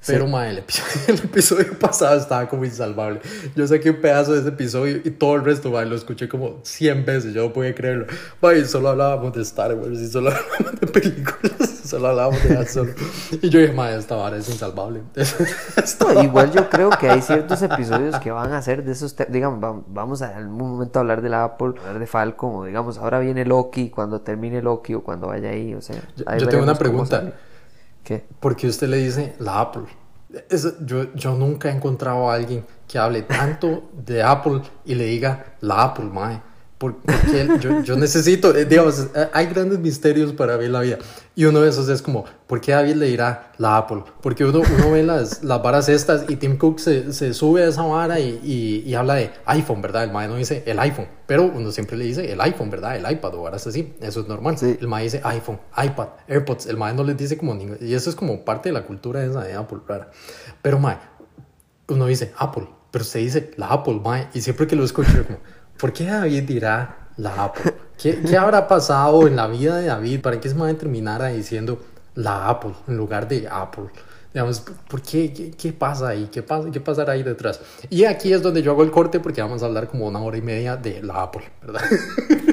Pero, 0.05 0.27
ma, 0.27 0.49
el 0.49 0.59
episodio, 0.59 0.91
el 1.07 1.15
episodio 1.15 1.79
pasado 1.79 2.19
estaba 2.19 2.47
como 2.47 2.65
insalvable. 2.65 3.19
Yo 3.55 3.67
saqué 3.67 3.89
un 3.89 4.01
pedazo 4.01 4.33
de 4.33 4.39
ese 4.39 4.49
episodio 4.49 5.01
y 5.03 5.11
todo 5.11 5.35
el 5.35 5.43
resto, 5.43 5.71
ma, 5.71 5.83
lo 5.85 5.95
escuché 5.95 6.29
como 6.29 6.59
100 6.63 7.05
veces. 7.05 7.33
Yo 7.33 7.43
no 7.43 7.53
podía 7.53 7.73
creerlo. 7.73 8.05
Ma, 8.41 8.53
y 8.53 8.65
solo 8.65 8.89
hablábamos 8.89 9.33
de 9.33 9.41
Star 9.41 9.73
Wars 9.75 9.99
y 9.99 10.09
solo 10.09 10.31
hablábamos 10.31 10.79
de 10.79 10.87
películas. 10.87 11.66
Solo 11.87 12.09
hablábamos 12.09 12.43
de 12.43 12.57
Han 12.57 12.67
Solo. 12.67 12.93
Y 13.41 13.49
yo 13.49 13.59
dije, 13.59 13.73
ma, 13.73 13.89
esta 13.91 14.15
vara 14.15 14.37
es 14.37 14.49
insalvable. 14.49 15.01
No, 15.99 16.21
igual 16.23 16.51
yo 16.51 16.69
creo 16.69 16.89
que 16.89 17.09
hay 17.09 17.21
ciertos 17.21 17.61
episodios 17.61 18.19
que 18.19 18.31
van 18.31 18.51
a 18.53 18.61
ser 18.61 18.83
de 18.83 18.91
esos, 18.91 19.15
te- 19.15 19.25
digamos, 19.25 19.63
va- 19.63 19.81
vamos 19.87 20.21
a 20.21 20.31
en 20.31 20.37
algún 20.37 20.71
momento 20.71 20.99
a 20.99 21.01
hablar 21.01 21.21
de 21.21 21.29
la 21.29 21.43
Apple, 21.43 21.73
hablar 21.79 21.99
de 21.99 22.07
Falcon, 22.07 22.55
o 22.55 22.65
digamos, 22.65 22.97
ahora 22.97 23.19
viene 23.19 23.45
Loki, 23.45 23.89
cuando 23.89 24.21
termine 24.21 24.61
Loki 24.61 24.93
o 24.95 25.03
cuando 25.03 25.27
vaya 25.27 25.49
ahí, 25.49 25.73
o 25.73 25.81
sea. 25.81 25.95
Yo- 26.15 26.25
ahí 26.27 26.39
yo 26.39 26.47
tengo 26.47 26.63
una 26.63 26.75
pregunta. 26.75 27.33
¿Qué? 28.03 28.25
Porque 28.39 28.67
usted 28.67 28.87
le 28.87 28.97
dice 28.97 29.35
la 29.39 29.59
Apple. 29.61 29.83
Eso- 30.49 30.73
yo, 30.81 31.13
yo 31.13 31.33
nunca 31.35 31.69
he 31.69 31.71
encontrado 31.71 32.29
a 32.29 32.33
alguien 32.35 32.65
que 32.87 32.97
hable 32.99 33.21
tanto 33.23 33.89
de 33.93 34.23
Apple 34.23 34.61
y 34.85 34.95
le 34.95 35.05
diga 35.05 35.45
la 35.61 35.83
Apple, 35.83 36.05
mae. 36.05 36.41
Porque 36.77 37.47
yo, 37.59 37.81
yo, 37.81 37.95
necesito, 37.95 38.55
eh, 38.55 38.65
digamos, 38.65 39.07
eh, 39.15 39.29
hay 39.33 39.47
grandes 39.47 39.79
misterios 39.79 40.31
para 40.33 40.57
ver 40.57 40.69
la 40.69 40.81
vida. 40.81 40.99
Y 41.35 41.45
uno 41.45 41.61
de 41.61 41.69
esos 41.69 41.89
es 41.89 42.03
como, 42.03 42.25
¿por 42.45 42.61
qué 42.61 42.71
David 42.71 42.95
le 42.95 43.07
dirá 43.07 43.51
la 43.57 43.77
Apple? 43.77 44.03
Porque 44.21 44.45
uno, 44.45 44.61
uno 44.77 44.91
ve 44.91 45.01
las, 45.01 45.43
las 45.43 45.61
varas 45.63 45.89
estas 45.89 46.29
y 46.29 46.35
Tim 46.35 46.57
Cook 46.57 46.79
se, 46.79 47.13
se 47.13 47.33
sube 47.33 47.63
a 47.63 47.67
esa 47.67 47.81
vara 47.81 48.19
y, 48.19 48.39
y, 48.43 48.89
y, 48.89 48.93
habla 48.93 49.15
de 49.15 49.31
iPhone, 49.45 49.81
¿verdad? 49.81 50.03
El 50.03 50.11
mae 50.11 50.27
no 50.27 50.35
dice 50.35 50.63
el 50.67 50.79
iPhone, 50.79 51.07
pero 51.25 51.43
uno 51.45 51.71
siempre 51.71 51.97
le 51.97 52.05
dice 52.05 52.31
el 52.31 52.39
iPhone, 52.41 52.69
¿verdad? 52.69 52.95
El 52.95 53.11
iPad 53.11 53.33
o 53.35 53.41
varas 53.43 53.65
así. 53.65 53.95
Eso 53.99 54.21
es 54.21 54.27
normal. 54.27 54.57
Sí. 54.59 54.77
El 54.79 54.87
mae 54.87 55.03
dice 55.03 55.21
iPhone, 55.23 55.59
iPad, 55.83 56.09
AirPods. 56.27 56.67
El 56.67 56.77
mae 56.77 56.93
no 56.93 57.03
les 57.03 57.17
dice 57.17 57.37
como 57.37 57.55
ningún... 57.55 57.77
Y 57.81 57.95
eso 57.95 58.09
es 58.09 58.15
como 58.15 58.45
parte 58.45 58.69
de 58.69 58.73
la 58.73 58.83
cultura 58.83 59.23
esa 59.23 59.43
de 59.43 59.53
Apple, 59.55 59.79
rara. 59.87 60.11
Pero 60.61 60.77
mae, 60.77 60.97
uno 61.87 62.05
dice 62.05 62.33
Apple, 62.37 62.67
pero 62.91 63.03
se 63.03 63.19
dice 63.19 63.51
la 63.57 63.67
Apple, 63.67 63.99
mae. 64.03 64.27
Y 64.33 64.41
siempre 64.41 64.67
que 64.67 64.75
lo 64.75 64.83
escucho, 64.83 65.25
como, 65.25 65.39
¿por 65.77 65.93
qué 65.93 66.05
David 66.05 66.43
dirá 66.43 67.07
la 67.17 67.45
Apple. 67.45 67.73
¿Qué, 67.97 68.21
¿Qué, 68.21 68.37
habrá 68.37 68.67
pasado 68.67 69.27
en 69.27 69.35
la 69.35 69.47
vida 69.47 69.77
de 69.77 69.87
David 69.87 70.21
para 70.21 70.39
que 70.39 70.47
ese 70.47 70.57
man 70.57 70.75
terminara 70.77 71.27
diciendo 71.27 71.81
la 72.15 72.47
Apple 72.47 72.73
en 72.87 72.95
lugar 72.95 73.27
de 73.27 73.47
Apple? 73.49 73.85
Digamos, 74.33 74.63
¿por 74.87 75.01
qué? 75.01 75.33
¿Qué, 75.33 75.51
qué 75.51 75.73
pasa 75.73 76.09
ahí? 76.09 76.29
¿Qué, 76.31 76.43
pasa, 76.43 76.69
¿Qué 76.69 76.79
pasará 76.79 77.13
ahí 77.13 77.23
detrás? 77.23 77.59
Y 77.89 78.05
aquí 78.05 78.31
es 78.33 78.43
donde 78.43 78.61
yo 78.61 78.71
hago 78.71 78.83
el 78.83 78.91
corte 78.91 79.19
porque 79.19 79.41
vamos 79.41 79.63
a 79.63 79.65
hablar 79.65 79.87
como 79.87 80.05
una 80.05 80.19
hora 80.19 80.37
y 80.37 80.43
media 80.43 80.75
de 80.77 81.01
la 81.01 81.23
Apple, 81.23 81.43
¿verdad? 81.61 81.81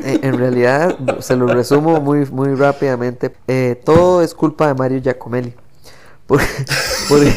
Eh, 0.07 0.21
en 0.23 0.37
realidad, 0.37 0.99
se 1.21 1.35
lo 1.35 1.47
resumo 1.47 1.99
muy, 1.99 2.27
muy 2.27 2.55
rápidamente. 2.55 3.35
Eh, 3.49 3.81
todo 3.87 4.21
es 4.21 4.35
culpa 4.35 4.67
de 4.67 4.75
Mario 4.75 5.01
Giacomelli. 5.01 5.55
Porque, 6.27 6.45
porque 7.09 7.33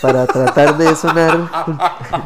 para 0.00 0.26
tratar 0.26 0.76
de 0.76 0.94
sonar 0.94 1.48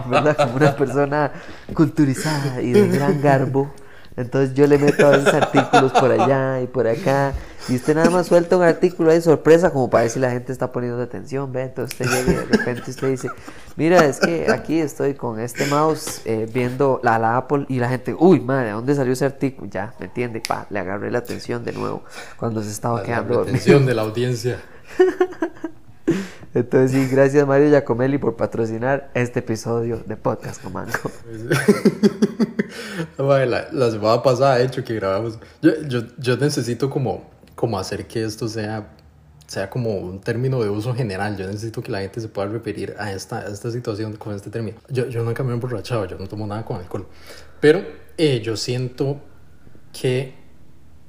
¿verdad? 0.06 0.36
como 0.36 0.56
una 0.56 0.76
persona 0.76 1.32
culturizada 1.74 2.60
y 2.60 2.72
de 2.72 2.88
gran 2.88 3.20
garbo. 3.20 3.72
Entonces 4.16 4.54
yo 4.54 4.66
le 4.66 4.76
meto 4.76 5.06
a 5.06 5.10
veces 5.10 5.32
artículos 5.32 5.92
por 5.92 6.10
allá 6.10 6.60
y 6.60 6.66
por 6.66 6.86
acá. 6.86 7.32
Y 7.68 7.76
usted 7.76 7.94
nada 7.94 8.10
más 8.10 8.26
suelta 8.26 8.56
un 8.56 8.62
artículo 8.62 9.10
de 9.10 9.20
sorpresa 9.20 9.70
como 9.70 9.88
para 9.88 10.02
ver 10.02 10.10
si 10.10 10.18
la 10.18 10.30
gente 10.30 10.52
está 10.52 10.70
poniendo 10.70 11.00
atención. 11.00 11.50
¿ve? 11.50 11.62
Entonces 11.62 11.98
usted 11.98 12.10
llega 12.12 12.32
y 12.32 12.46
de 12.46 12.56
repente 12.56 12.90
usted 12.90 13.08
dice, 13.08 13.28
mira, 13.76 14.04
es 14.04 14.18
que 14.18 14.50
aquí 14.50 14.80
estoy 14.80 15.14
con 15.14 15.40
este 15.40 15.64
mouse 15.66 16.20
eh, 16.26 16.46
viendo 16.52 17.00
la, 17.02 17.18
la, 17.18 17.38
Apple 17.38 17.64
y 17.68 17.78
la 17.78 17.88
gente, 17.88 18.14
uy, 18.18 18.40
madre, 18.40 18.66
¿de 18.66 18.72
dónde 18.72 18.94
salió 18.94 19.14
ese 19.14 19.24
artículo? 19.24 19.70
Ya, 19.70 19.94
¿me 19.98 20.06
entiende? 20.06 20.42
Pa, 20.46 20.66
le 20.68 20.80
agarré 20.80 21.10
la 21.10 21.18
atención 21.18 21.64
de 21.64 21.72
nuevo 21.72 22.02
cuando 22.36 22.62
se 22.62 22.70
estaba 22.70 22.98
la, 22.98 23.04
quedando. 23.04 23.34
La 23.36 23.42
atención 23.42 23.86
de 23.86 23.94
la 23.94 24.02
audiencia. 24.02 24.60
Entonces, 26.54 26.90
sí, 26.90 27.08
gracias 27.08 27.46
Mario 27.46 27.70
Giacomelli 27.70 28.18
por 28.18 28.36
patrocinar 28.36 29.10
este 29.14 29.38
episodio 29.38 30.02
de 30.04 30.18
Podcast 30.18 30.62
Comanco. 30.62 31.10
la, 33.18 33.68
la, 33.72 33.90
semana 33.90 34.22
pasada, 34.22 34.58
de 34.58 34.64
hecho, 34.64 34.84
que 34.84 34.94
grabamos, 34.94 35.38
yo, 35.62 35.70
yo, 35.88 36.02
yo 36.18 36.36
necesito 36.36 36.90
como, 36.90 37.30
como 37.54 37.78
hacer 37.78 38.06
que 38.06 38.22
esto 38.22 38.48
sea, 38.48 38.86
sea 39.46 39.70
como 39.70 39.96
un 39.96 40.20
término 40.20 40.62
de 40.62 40.68
uso 40.68 40.94
general. 40.94 41.38
Yo 41.38 41.46
necesito 41.46 41.82
que 41.82 41.90
la 41.90 42.00
gente 42.00 42.20
se 42.20 42.28
pueda 42.28 42.48
referir 42.48 42.96
a 42.98 43.12
esta, 43.12 43.38
a 43.38 43.46
esta 43.46 43.70
situación 43.70 44.16
con 44.16 44.34
este 44.34 44.50
término. 44.50 44.76
Yo, 44.90 45.06
yo 45.08 45.22
nunca 45.22 45.42
me 45.42 45.52
he 45.52 45.54
emborrachado, 45.54 46.04
yo 46.04 46.18
no 46.18 46.26
tomo 46.26 46.46
nada 46.46 46.66
con 46.66 46.76
alcohol. 46.76 47.06
Pero 47.60 47.82
eh, 48.18 48.42
yo 48.42 48.58
siento 48.58 49.22
que 49.98 50.34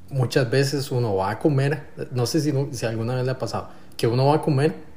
muchas 0.09 0.49
veces 0.49 0.89
uno 0.89 1.15
va 1.15 1.31
a 1.31 1.39
comer, 1.39 1.89
no 2.13 2.25
sé 2.27 2.39
si, 2.39 2.53
si 2.71 2.85
alguna 2.85 3.15
vez 3.15 3.25
le 3.25 3.31
ha 3.31 3.37
pasado, 3.37 3.67
que 3.97 4.07
uno 4.07 4.27
va 4.27 4.35
a 4.35 4.41
comer 4.41 4.92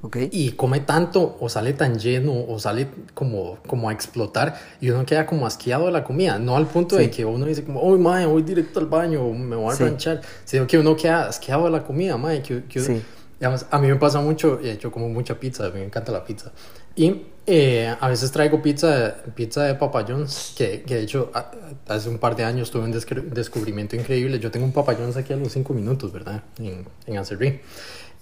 Okay. 0.00 0.28
Y 0.30 0.52
come 0.52 0.80
tanto 0.80 1.36
o 1.40 1.48
sale 1.48 1.72
tan 1.72 1.98
lleno 1.98 2.32
o 2.48 2.58
sale 2.60 2.86
como, 3.14 3.58
como 3.66 3.88
a 3.88 3.92
explotar 3.92 4.56
y 4.80 4.90
uno 4.90 5.04
queda 5.04 5.26
como 5.26 5.44
asqueado 5.44 5.86
de 5.86 5.92
la 5.92 6.04
comida. 6.04 6.38
No 6.38 6.56
al 6.56 6.66
punto 6.66 6.96
sí. 6.96 7.02
de 7.02 7.10
que 7.10 7.24
uno 7.24 7.46
dice 7.46 7.64
como, 7.64 7.82
uy, 7.82 7.98
madre, 7.98 8.26
voy 8.26 8.42
directo 8.42 8.78
al 8.78 8.86
baño, 8.86 9.28
me 9.32 9.56
voy 9.56 9.72
a 9.72 9.76
sí. 9.76 9.82
ranchar. 9.82 10.20
Sino 10.44 10.68
que 10.68 10.78
uno 10.78 10.94
queda 10.94 11.26
asqueado 11.26 11.64
de 11.64 11.70
la 11.70 11.82
comida, 11.82 12.16
madre. 12.16 12.42
Que, 12.42 12.64
que 12.64 12.80
sí. 12.80 13.02
digamos, 13.40 13.66
a 13.68 13.78
mí 13.80 13.88
me 13.88 13.96
pasa 13.96 14.20
mucho, 14.20 14.60
eh, 14.62 14.78
yo 14.80 14.92
como 14.92 15.08
mucha 15.08 15.40
pizza, 15.40 15.66
a 15.66 15.70
mí 15.70 15.80
me 15.80 15.86
encanta 15.86 16.12
la 16.12 16.24
pizza. 16.24 16.52
Y 16.94 17.22
eh, 17.46 17.92
a 17.98 18.08
veces 18.08 18.30
traigo 18.30 18.62
pizza, 18.62 19.16
pizza 19.34 19.64
de 19.64 19.74
Papa 19.74 20.04
John's, 20.06 20.54
que, 20.56 20.82
que 20.82 20.94
de 20.94 21.02
hecho 21.02 21.32
a, 21.34 21.50
hace 21.88 22.08
un 22.08 22.18
par 22.18 22.36
de 22.36 22.44
años 22.44 22.70
tuve 22.70 22.84
un 22.84 22.92
descubrimiento 22.92 23.96
increíble. 23.96 24.38
Yo 24.38 24.52
tengo 24.52 24.64
un 24.64 24.72
Papa 24.72 24.94
John's 24.96 25.16
aquí 25.16 25.32
a 25.32 25.36
los 25.36 25.50
5 25.52 25.74
minutos, 25.74 26.12
¿verdad? 26.12 26.44
En, 26.60 26.86
en 27.06 27.18
Acerrí. 27.18 27.60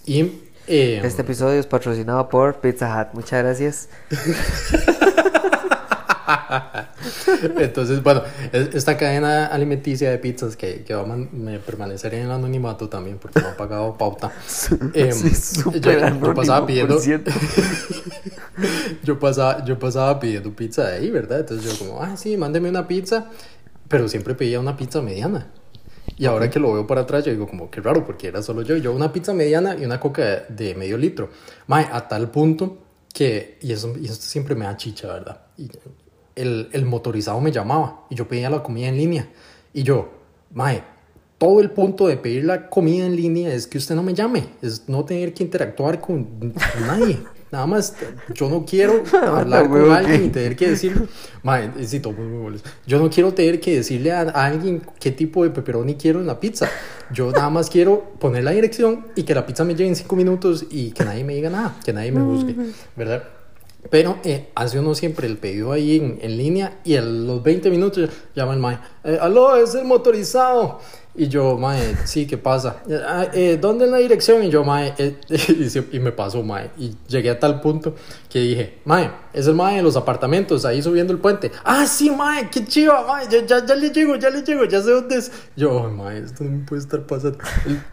Y 0.06 0.30
eh, 0.66 1.00
este 1.04 1.23
episodio 1.23 1.61
es 1.61 1.66
patrocinado 1.66 2.28
por 2.28 2.61
Pizza 2.61 3.00
Hut. 3.00 3.14
Muchas 3.14 3.42
gracias. 3.42 3.88
Entonces, 7.58 8.02
bueno, 8.02 8.23
esta 8.52 8.96
cadena 8.96 9.46
alimenticia 9.46 10.11
de 10.11 10.18
pizzas 10.18 10.56
que, 10.56 10.82
que 10.82 10.94
va 10.94 11.02
a 11.02 11.06
man, 11.06 11.28
permanecer 11.64 12.14
en 12.14 12.25
el 12.25 12.30
anonimato 12.30 12.88
también 12.88 13.18
porque 13.18 13.40
no 13.40 13.49
ha 13.49 13.56
pagado 13.56 13.96
pauta. 13.96 14.32
eh, 14.94 15.12
sí, 15.12 15.62
yo, 15.80 15.80
yo, 15.80 16.35
pasaba 16.35 16.66
pidiendo. 16.66 17.00
yo, 19.04 19.18
pasaba, 19.18 19.64
yo 19.64 19.78
pasaba 19.78 20.18
pidiendo 20.18 20.54
pizza 20.54 20.88
de 20.88 20.96
ahí, 20.96 21.11
¿verdad? 21.11 21.40
Entonces 21.40 21.70
yo, 21.70 21.87
como, 21.87 22.02
ah, 22.02 22.16
sí, 22.16 22.37
mándeme 22.37 22.68
una 22.68 22.87
pizza. 22.87 23.30
Pero 23.88 24.08
siempre 24.08 24.35
pedía 24.35 24.58
una 24.58 24.76
pizza 24.76 25.00
mediana. 25.00 25.46
Y 26.18 26.26
ahora 26.26 26.49
que 26.49 26.58
lo 26.58 26.73
veo 26.73 26.87
para 26.87 27.02
atrás, 27.02 27.25
yo 27.25 27.32
digo 27.32 27.46
como 27.46 27.70
que 27.70 27.80
raro, 27.80 28.04
porque 28.04 28.28
era 28.28 28.42
solo 28.42 28.62
yo. 28.62 28.76
Yo 28.76 28.92
una 28.92 29.12
pizza 29.12 29.35
mediana 29.35 29.76
y 29.78 29.85
una 29.85 30.00
coca 30.00 30.23
de, 30.23 30.44
de 30.49 30.75
medio 30.75 30.96
litro. 30.96 31.28
Mae, 31.66 31.87
a 31.92 32.08
tal 32.08 32.30
punto 32.30 32.78
que, 33.12 33.58
y 33.61 33.73
eso, 33.73 33.94
y 34.00 34.06
eso 34.06 34.14
siempre 34.14 34.54
me 34.54 34.64
da 34.64 34.76
chicha, 34.76 35.08
¿verdad? 35.08 35.42
Y 35.58 35.70
el, 36.35 36.68
el 36.73 36.85
motorizado 36.87 37.40
me 37.40 37.52
llamaba 37.52 38.06
y 38.11 38.14
yo 38.14 38.26
pedía 38.26 38.49
la 38.49 38.62
comida 38.62 38.88
en 38.88 38.96
línea. 38.96 39.28
Y 39.75 39.82
yo, 39.82 40.11
mae, 40.54 40.82
todo 41.38 41.61
el 41.61 41.70
punto 41.70 42.06
de 42.06 42.16
pedir 42.16 42.44
la 42.44 42.70
comida 42.70 43.04
en 43.04 43.14
línea 43.14 43.52
es 43.52 43.66
que 43.66 43.78
usted 43.78 43.94
no 43.94 44.02
me 44.02 44.14
llame, 44.14 44.49
es 44.62 44.88
no 44.88 45.04
tener 45.04 45.35
que 45.35 45.44
interactuar 45.44 46.00
con 46.00 46.54
nadie. 46.87 47.18
Nada 47.52 47.66
más, 47.66 47.94
yo 48.34 48.48
no 48.48 48.64
quiero 48.64 49.02
hablar 49.22 49.68
con 49.68 49.90
alguien 49.90 50.24
y 50.24 50.28
tener 50.30 50.56
que 50.56 50.70
decir, 50.70 51.08
madre, 51.42 51.86
sí, 51.86 52.00
todo 52.00 52.12
muy 52.12 52.26
molesto. 52.26 52.68
Yo 52.86 52.98
no 52.98 53.08
quiero 53.08 53.32
tener 53.34 53.60
que 53.60 53.76
decirle 53.76 54.12
a, 54.12 54.22
a, 54.22 54.46
alguien 54.46 54.82
qué 54.98 55.12
tipo 55.12 55.44
de 55.44 55.50
pepperoni 55.50 55.94
quiero 55.94 56.20
en 56.20 56.26
la 56.26 56.40
pizza. 56.40 56.68
Yo 57.12 57.30
nada 57.30 57.50
más 57.50 57.70
quiero 57.70 58.02
poner 58.18 58.42
la 58.42 58.50
dirección 58.50 59.06
y 59.14 59.22
que 59.22 59.34
la 59.34 59.46
pizza 59.46 59.64
me 59.64 59.74
llegue 59.74 59.88
en 59.88 59.96
cinco 59.96 60.16
minutos 60.16 60.66
y 60.70 60.90
que 60.90 61.04
nadie 61.04 61.22
me 61.22 61.34
diga 61.34 61.50
nada, 61.50 61.76
que 61.84 61.92
nadie 61.92 62.10
me 62.10 62.20
juzgue, 62.20 62.56
¿verdad? 62.96 63.35
Pero 63.90 64.18
eh, 64.24 64.48
hace 64.54 64.78
uno 64.78 64.94
siempre 64.94 65.26
el 65.26 65.38
pedido 65.38 65.72
ahí 65.72 65.96
en, 65.96 66.18
en 66.20 66.36
línea 66.36 66.80
y 66.84 66.96
a 66.96 67.02
los 67.02 67.42
20 67.42 67.70
minutos 67.70 68.10
llama 68.34 68.54
el 68.54 68.60
mae, 68.60 68.78
eh, 69.04 69.18
aló, 69.20 69.56
es 69.56 69.74
el 69.74 69.84
motorizado. 69.84 70.80
Y 71.18 71.28
yo, 71.28 71.56
mae, 71.56 71.96
sí, 72.04 72.26
¿qué 72.26 72.36
pasa? 72.36 72.82
Eh, 73.32 73.56
¿Dónde 73.58 73.86
es 73.86 73.90
la 73.90 73.96
dirección? 73.96 74.44
Y 74.44 74.50
yo, 74.50 74.64
mae, 74.64 74.92
eh, 74.98 75.16
y, 75.30 75.96
y, 75.96 76.00
me 76.00 76.12
pasó, 76.12 76.42
mae. 76.42 76.70
Y 76.76 76.94
llegué 77.08 77.30
a 77.30 77.40
tal 77.40 77.62
punto 77.62 77.94
que 78.28 78.40
dije, 78.40 78.78
mae, 78.84 79.10
es 79.32 79.46
el 79.46 79.54
mae 79.54 79.76
de 79.76 79.82
los 79.82 79.96
apartamentos, 79.96 80.66
ahí 80.66 80.82
subiendo 80.82 81.14
el 81.14 81.18
puente. 81.18 81.50
Ah, 81.64 81.86
sí, 81.86 82.10
mae, 82.10 82.50
qué 82.50 82.66
chiva, 82.66 83.06
mae, 83.06 83.26
ya, 83.30 83.46
ya, 83.46 83.64
ya 83.64 83.74
le 83.74 83.88
llego, 83.90 84.16
ya 84.16 84.28
le 84.28 84.42
llego, 84.42 84.66
ya 84.66 84.82
sé 84.82 84.90
dónde 84.90 85.16
es. 85.16 85.32
Yo, 85.56 85.90
mae, 85.90 86.18
esto 86.18 86.44
no 86.44 86.66
puede 86.66 86.82
estar 86.82 87.00
pasando. 87.06 87.38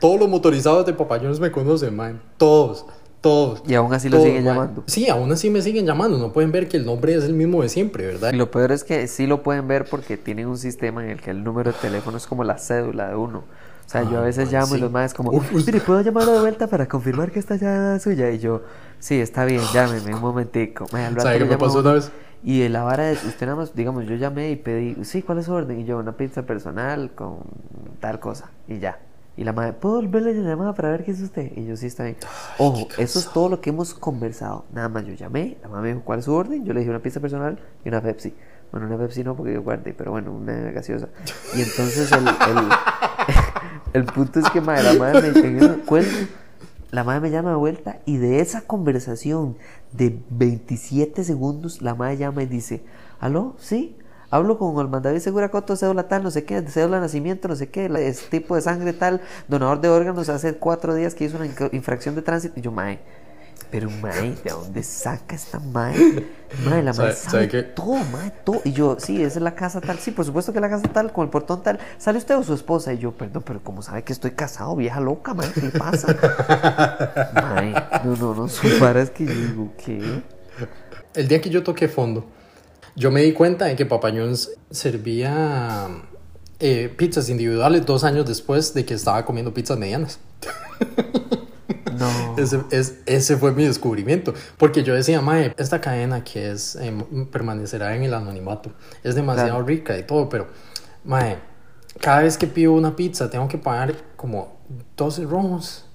todos 0.02 0.20
los 0.20 0.28
motorizados 0.28 0.86
de 0.86 0.92
Papayones 0.92 1.40
me 1.40 1.50
conocen, 1.50 1.96
mae, 1.96 2.16
todos. 2.38 2.86
Todos. 3.24 3.64
Y 3.66 3.74
aún 3.74 3.94
así 3.94 4.10
lo 4.10 4.18
todos, 4.18 4.28
siguen 4.28 4.44
mae. 4.44 4.54
llamando. 4.54 4.84
Sí, 4.86 5.08
aún 5.08 5.32
así 5.32 5.50
me 5.50 5.62
siguen 5.62 5.86
llamando. 5.86 6.18
No 6.18 6.34
pueden 6.34 6.52
ver 6.52 6.68
que 6.68 6.76
el 6.76 6.86
nombre 6.86 7.16
es 7.16 7.24
el 7.24 7.34
mismo 7.34 7.62
de 7.64 7.70
siempre, 7.70 8.06
¿verdad? 8.06 8.34
Y 8.34 8.36
lo 8.36 8.52
peor 8.52 8.74
es 8.74 8.84
que 8.84 9.08
sí 9.08 9.28
lo 9.28 9.44
pueden 9.44 9.66
ver 9.66 9.86
porque 9.86 10.18
tienen 10.18 10.48
un 10.48 10.58
sistema 10.58 11.02
en 11.06 11.10
el 11.10 11.22
que 11.22 11.32
el 11.32 11.42
número 11.42 11.72
de 11.72 11.78
teléfono 11.80 12.18
es 12.18 12.28
como 12.28 12.44
la 12.44 12.58
cédula 12.58 13.08
de 13.08 13.16
uno. 13.16 13.40
O 13.40 13.90
sea, 13.90 14.02
ah, 14.02 14.10
yo 14.12 14.18
a 14.18 14.22
veces 14.24 14.52
man, 14.52 14.54
llamo 14.54 14.68
sí. 14.68 14.76
y 14.76 14.80
los 14.82 14.92
más 14.92 15.14
como, 15.14 15.32
mire, 15.32 15.80
¿puedo 15.80 16.02
llamarlo 16.02 16.34
de 16.34 16.42
vuelta 16.42 16.68
para 16.68 16.86
confirmar 16.86 17.32
que 17.32 17.40
esta 17.40 17.56
ya 17.56 17.98
suya? 17.98 18.30
Y 18.30 18.40
yo, 18.40 18.64
sí, 19.00 19.22
está 19.22 19.46
bien, 19.46 19.62
llámeme 19.74 20.14
un 20.14 20.22
momentico. 20.22 20.86
Me, 20.92 21.06
al 21.06 21.18
¿Sabe 21.18 21.40
qué 21.40 21.46
me 21.46 21.58
pasó 21.58 21.80
una 21.80 21.94
vez? 21.94 22.12
Y 22.44 22.68
la 22.68 22.84
vara 22.84 23.10
es, 23.10 23.24
usted 23.24 23.46
nada 23.46 23.58
más, 23.58 23.74
digamos, 23.74 24.06
yo 24.06 24.16
llamé 24.16 24.52
y 24.52 24.58
pedí, 24.58 24.98
sí, 25.06 25.22
¿cuál 25.22 25.38
es 25.38 25.46
su 25.46 25.54
orden? 25.54 25.80
Y 25.80 25.86
yo, 25.86 25.98
una 25.98 26.18
pizza 26.18 26.42
personal 26.42 27.12
con 27.16 27.38
tal 28.02 28.20
cosa. 28.20 28.52
Y 28.68 28.80
ya. 28.80 29.00
Y 29.36 29.44
la 29.44 29.54
madre, 29.54 29.74
¿puedo 29.74 29.96
volverle 29.96 30.34
la 30.36 30.50
llamada 30.50 30.74
para 30.74 30.90
ver 30.92 31.04
qué 31.04 31.12
es 31.12 31.22
usted? 31.22 31.52
Y 31.56 31.66
yo, 31.66 31.76
sí, 31.76 31.88
está 31.88 32.04
bien. 32.04 32.18
Ojo, 32.60 32.88
eso 32.98 33.20
es 33.20 33.32
todo 33.32 33.50
lo 33.50 33.62
que 33.62 33.72
hemos 33.72 33.94
conversado. 33.96 34.66
Nada 34.72 34.90
más 34.90 35.06
yo 35.06 35.14
llamé, 35.14 35.58
la 35.64 35.70
madre 35.70 35.82
me 35.82 35.88
dijo, 35.90 36.02
¿cuál 36.06 36.20
es 36.20 36.26
su 36.26 36.34
orden? 36.34 36.64
Yo 36.66 36.74
le 36.74 36.82
dije 36.82 36.92
una 36.92 37.02
pizza 37.02 37.20
personal 37.20 37.60
y 37.84 37.90
una 37.90 38.02
Pepsi. 38.02 38.34
Bueno, 38.72 38.88
una 38.88 38.98
Pepsi 38.98 39.24
no 39.24 39.36
porque 39.36 39.54
yo 39.54 39.64
guardé, 39.64 39.94
pero 39.94 40.12
bueno, 40.12 40.32
una 40.32 40.54
gaseosa. 40.72 41.10
Y 41.56 41.62
entonces 41.62 42.12
el, 42.12 42.28
el, 42.28 42.70
el 43.94 44.06
punto 44.06 44.40
es 44.40 44.50
que 44.52 44.62
madre, 44.62 44.84
la 44.84 45.00
madre 45.00 45.32
me 45.32 45.48
en 45.48 45.82
la 46.94 47.04
madre 47.04 47.22
me 47.22 47.32
llama 47.32 47.50
de 47.50 47.56
vuelta 47.56 48.02
y 48.06 48.18
de 48.18 48.40
esa 48.40 48.62
conversación 48.62 49.58
de 49.94 50.22
27 50.30 51.24
segundos, 51.24 51.82
la 51.82 51.96
madre 51.96 52.18
llama 52.18 52.44
y 52.44 52.46
dice, 52.46 52.84
¿aló? 53.20 53.56
¿Sí? 53.58 53.96
Hablo 54.34 54.58
con 54.58 54.76
el 54.80 54.88
Mandaví 54.88 55.20
Segura 55.20 55.52
Coto, 55.52 55.76
cédula 55.76 56.08
tal, 56.08 56.24
no 56.24 56.32
sé 56.32 56.44
qué, 56.44 56.60
cédula 56.64 56.96
de 56.96 57.02
nacimiento, 57.02 57.48
no 57.48 57.56
sé 57.56 57.70
qué, 57.70 57.86
es 58.00 58.32
tipo 58.32 58.56
de 58.56 58.62
sangre 58.62 58.92
tal, 58.92 59.22
donador 59.48 59.80
de 59.80 59.90
órganos 59.90 60.28
hace 60.28 60.56
cuatro 60.56 60.96
días 60.96 61.14
que 61.14 61.26
hizo 61.26 61.38
una 61.38 61.46
infracción 61.72 62.16
de 62.16 62.24
tránsito. 62.24 62.60
Y 62.60 62.64
yo, 62.64 62.72
mae, 62.72 62.98
pero 63.70 63.92
mae, 63.92 64.32
¿de 64.44 64.50
dónde 64.50 64.82
saca 64.82 65.36
esta 65.36 65.60
mae? 65.60 66.26
Mae, 66.66 66.82
la 66.82 66.94
mae 66.94 67.14
sabe, 67.14 67.62
todo, 67.62 67.94
mae, 68.12 68.32
todo. 68.44 68.60
Y 68.64 68.72
yo, 68.72 68.98
sí, 69.00 69.22
esa 69.22 69.38
es 69.38 69.44
la 69.44 69.54
casa 69.54 69.80
tal. 69.82 70.00
Sí, 70.00 70.10
por 70.10 70.26
supuesto 70.26 70.52
que 70.52 70.58
es 70.58 70.64
la 70.64 70.70
casa 70.70 70.88
tal, 70.92 71.14
con 71.14 71.26
el 71.26 71.30
portón 71.30 71.62
tal. 71.62 71.78
¿Sale 72.00 72.18
usted 72.18 72.36
o 72.36 72.42
su 72.42 72.56
esposa? 72.56 72.92
Y 72.92 72.98
yo, 72.98 73.12
perdón, 73.12 73.44
pero 73.46 73.62
como 73.62 73.84
sabe 73.84 74.02
que 74.04 74.14
estoy 74.14 74.32
casado, 74.32 74.76
vieja 74.76 75.00
loca, 75.00 75.36
mae, 75.36 75.52
¿qué 75.52 75.62
le 75.62 75.70
pasa? 75.70 76.08
mae, 77.36 77.72
no, 78.04 78.16
no, 78.16 78.34
no, 78.34 78.50
su 78.50 78.68
para 78.80 79.04
es 79.04 79.12
que 79.12 79.28
yo 79.28 79.32
digo, 79.32 79.74
¿qué? 79.78 80.24
El 81.14 81.28
día 81.28 81.40
que 81.40 81.52
yo 81.52 81.62
toqué 81.62 81.88
fondo, 81.88 82.26
yo 82.96 83.12
me 83.12 83.22
di 83.22 83.34
cuenta 83.34 83.66
de 83.66 83.76
que 83.76 83.86
Papañones 83.86 84.52
servía 84.70 85.88
eh, 86.60 86.94
pizzas 86.96 87.30
individuales 87.30 87.86
dos 87.86 88.04
años 88.04 88.26
después 88.26 88.74
de 88.74 88.86
que 88.86 88.94
estaba 88.94 89.26
comiendo 89.26 89.54
pizzas 89.54 89.78
medianas. 89.78 90.20
No. 91.94 92.36
Ese, 92.38 92.60
es, 92.72 93.02
ese 93.06 93.38
fue 93.38 93.52
mi 93.52 93.66
descubrimiento. 93.66 94.34
Porque 94.58 94.84
yo 94.84 94.96
decía, 94.96 95.22
mae, 95.22 95.54
esta 95.58 95.80
cadena 95.80 96.24
que 96.24 96.52
es, 96.52 96.76
em, 96.76 97.28
permanecerá 97.28 97.96
en 97.96 98.04
el 98.04 98.14
anonimato. 98.16 98.72
Es 99.04 99.14
demasiado 99.14 99.62
rica 99.62 99.96
y 99.98 100.04
todo, 100.04 100.28
pero, 100.28 100.48
mae, 101.04 101.38
cada 102.00 102.22
vez 102.24 102.38
que 102.38 102.48
pido 102.48 102.74
una 102.74 102.96
pizza 102.96 103.30
tengo 103.30 103.48
que 103.48 103.60
pagar 103.60 103.94
como 104.16 104.58
12 104.98 105.26
rojos. 105.26 105.86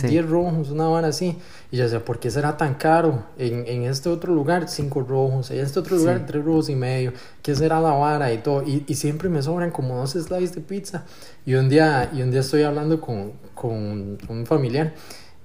10 0.00 0.28
rojos, 0.28 0.70
una 0.70 0.88
hora 0.88 1.08
así. 1.08 1.38
Y 1.70 1.76
yo 1.76 1.84
decía, 1.84 2.02
¿por 2.02 2.18
qué 2.18 2.30
será 2.30 2.56
tan 2.56 2.74
caro? 2.74 3.24
En, 3.36 3.66
en 3.66 3.82
este 3.84 4.08
otro 4.08 4.32
lugar, 4.32 4.68
5 4.68 5.00
rojos. 5.02 5.50
En 5.50 5.58
este 5.58 5.78
otro 5.78 5.96
lugar, 5.96 6.24
3 6.26 6.42
rojos 6.42 6.70
y 6.70 6.74
medio. 6.74 7.12
¿Qué 7.42 7.54
será 7.54 7.78
la 7.80 7.92
vara 7.92 8.32
y 8.32 8.38
todo? 8.38 8.62
Y, 8.62 8.84
y, 8.86 8.94
siempre 8.94 9.28
me 9.28 9.42
sobran 9.42 9.70
como 9.70 9.96
dos 9.96 10.12
slices 10.12 10.54
de 10.54 10.62
pizza. 10.62 11.04
Y 11.44 11.54
un 11.54 11.68
día, 11.68 12.10
y 12.14 12.22
un 12.22 12.30
día 12.30 12.40
estoy 12.40 12.62
hablando 12.62 13.00
con, 13.00 13.32
con 13.54 14.16
un 14.28 14.46
familiar 14.46 14.94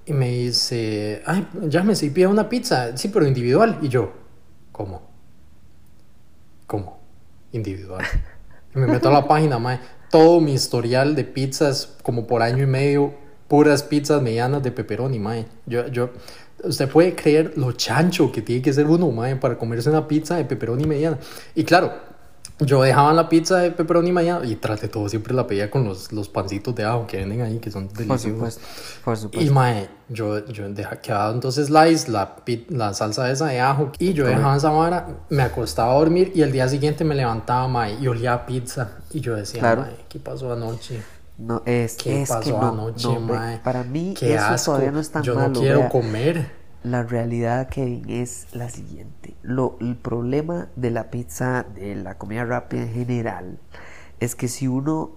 y 0.06 0.13
me 0.13 0.30
dice, 0.30 1.22
ay, 1.25 1.48
llámese 1.68 2.08
y 2.08 2.10
pida 2.10 2.30
una 2.30 2.48
pizza. 2.48 2.96
Sí, 2.98 3.10
pero 3.10 3.27
individual. 3.27 3.80
Y 3.82 3.89
yo, 3.89 4.13
¿cómo? 4.72 5.01
¿Cómo? 6.68 7.00
Individual. 7.51 8.06
Y 8.75 8.80
me 8.80 8.88
meto 8.88 9.10
a 9.10 9.12
la 9.12 9.27
página, 9.27 9.60
mae. 9.60 9.80
Todo 10.10 10.39
mi 10.42 10.53
historial 10.53 11.15
de 11.15 11.24
pizzas, 11.24 11.98
como 12.03 12.27
por 12.27 12.42
año 12.44 12.63
y 12.63 12.68
medio, 12.68 13.13
puras 13.54 13.84
pizzas 13.84 14.20
medianas 14.20 14.64
de 14.64 14.72
pepperoni, 14.72 15.20
mae. 15.20 15.46
Yo, 15.68 15.86
yo, 15.90 16.10
usted 16.64 16.90
puede 16.90 17.14
creer 17.14 17.54
lo 17.56 17.72
chancho 17.74 18.32
que 18.32 18.42
tiene 18.42 18.64
que 18.64 18.74
ser 18.74 18.88
uno, 18.88 19.12
mae, 19.12 19.36
para 19.36 19.60
comerse 19.60 19.92
una 19.92 20.08
pizza 20.08 20.38
de 20.38 20.44
pepperoni 20.44 20.88
mediana. 20.88 21.20
Y 21.54 21.64
claro, 21.64 21.94
yo 22.58 22.82
dejaba 22.82 23.14
la 23.14 23.30
pizza 23.30 23.60
de 23.60 23.70
pepperoni 23.70 24.12
mañana 24.12 24.44
y 24.44 24.56
trate 24.56 24.88
todo, 24.88 25.08
siempre 25.08 25.36
la 25.36 25.46
pedía 25.46 25.70
con 25.70 25.84
los, 25.84 26.12
los 26.12 26.30
pancitos 26.30 26.74
de 26.74 26.84
ajo 26.84 27.06
que 27.06 27.18
venden 27.18 27.42
ahí, 27.42 27.60
que 27.60 27.70
son 27.70 27.90
deliciosos. 27.90 28.08
Por 28.08 28.32
supuesto, 28.32 28.62
por 29.06 29.18
supuesto. 29.18 29.48
Y 29.48 29.54
mae, 29.54 29.88
yo, 30.10 30.44
yo 30.48 30.68
dejaba, 30.70 30.96
quedaba 30.96 31.32
entonces 31.32 31.68
slice, 31.68 32.10
la, 32.10 32.36
la 32.70 32.96
salsa 32.96 33.30
esa 33.30 33.46
de 33.46 33.60
ajo, 33.60 33.92
y 34.00 34.14
yo 34.14 34.26
dejaba 34.26 34.58
esa 34.58 34.72
vara, 34.72 35.10
me 35.30 35.44
acostaba 35.44 35.94
a 35.94 35.98
dormir 36.00 36.32
y 36.34 36.42
el 36.42 36.52
día 36.52 36.68
siguiente 36.68 37.04
me 37.04 37.14
levantaba, 37.14 37.68
mae, 37.68 38.00
y 38.02 38.08
olía 38.08 38.34
a 38.34 38.46
pizza. 38.48 38.98
Y 39.12 39.20
yo 39.20 39.36
decía, 39.36 39.60
claro. 39.60 39.82
mae, 39.82 39.96
¿qué 40.10 40.18
pasó 40.18 40.52
anoche? 40.52 41.04
No, 41.38 41.63
es, 41.66 41.98
¿Qué 41.98 42.22
es 42.22 42.30
pasó 42.30 42.42
que 42.42 42.52
no, 42.52 42.68
anoche, 42.68 43.20
no, 43.20 43.20
mae? 43.20 43.60
Para 43.60 43.84
mí 43.84 44.13
Qué 44.13 44.36
eso 44.36 44.54
asco. 44.54 44.66
todavía 44.66 44.92
no 44.92 45.00
es 45.00 45.12
tan 45.12 45.24
Yo 45.24 45.36
malo. 45.36 45.50
no 45.50 45.60
quiero 45.60 45.80
vea. 45.80 45.90
comer. 45.90 46.52
La 46.84 47.04
realidad, 47.04 47.70
Kevin, 47.70 48.10
es 48.10 48.48
la 48.52 48.70
siguiente. 48.70 49.36
Lo, 49.42 49.78
el 49.80 49.96
problema 49.96 50.68
de 50.75 50.92
la 50.92 51.10
pizza, 51.10 51.63
de 51.75 51.96
la 51.96 52.18
comida 52.18 52.44
rápida 52.46 52.84
en 52.84 52.94
general, 52.94 53.60
es 54.20 54.36
que 54.36 54.48
si 54.50 54.68
uno 54.68 55.12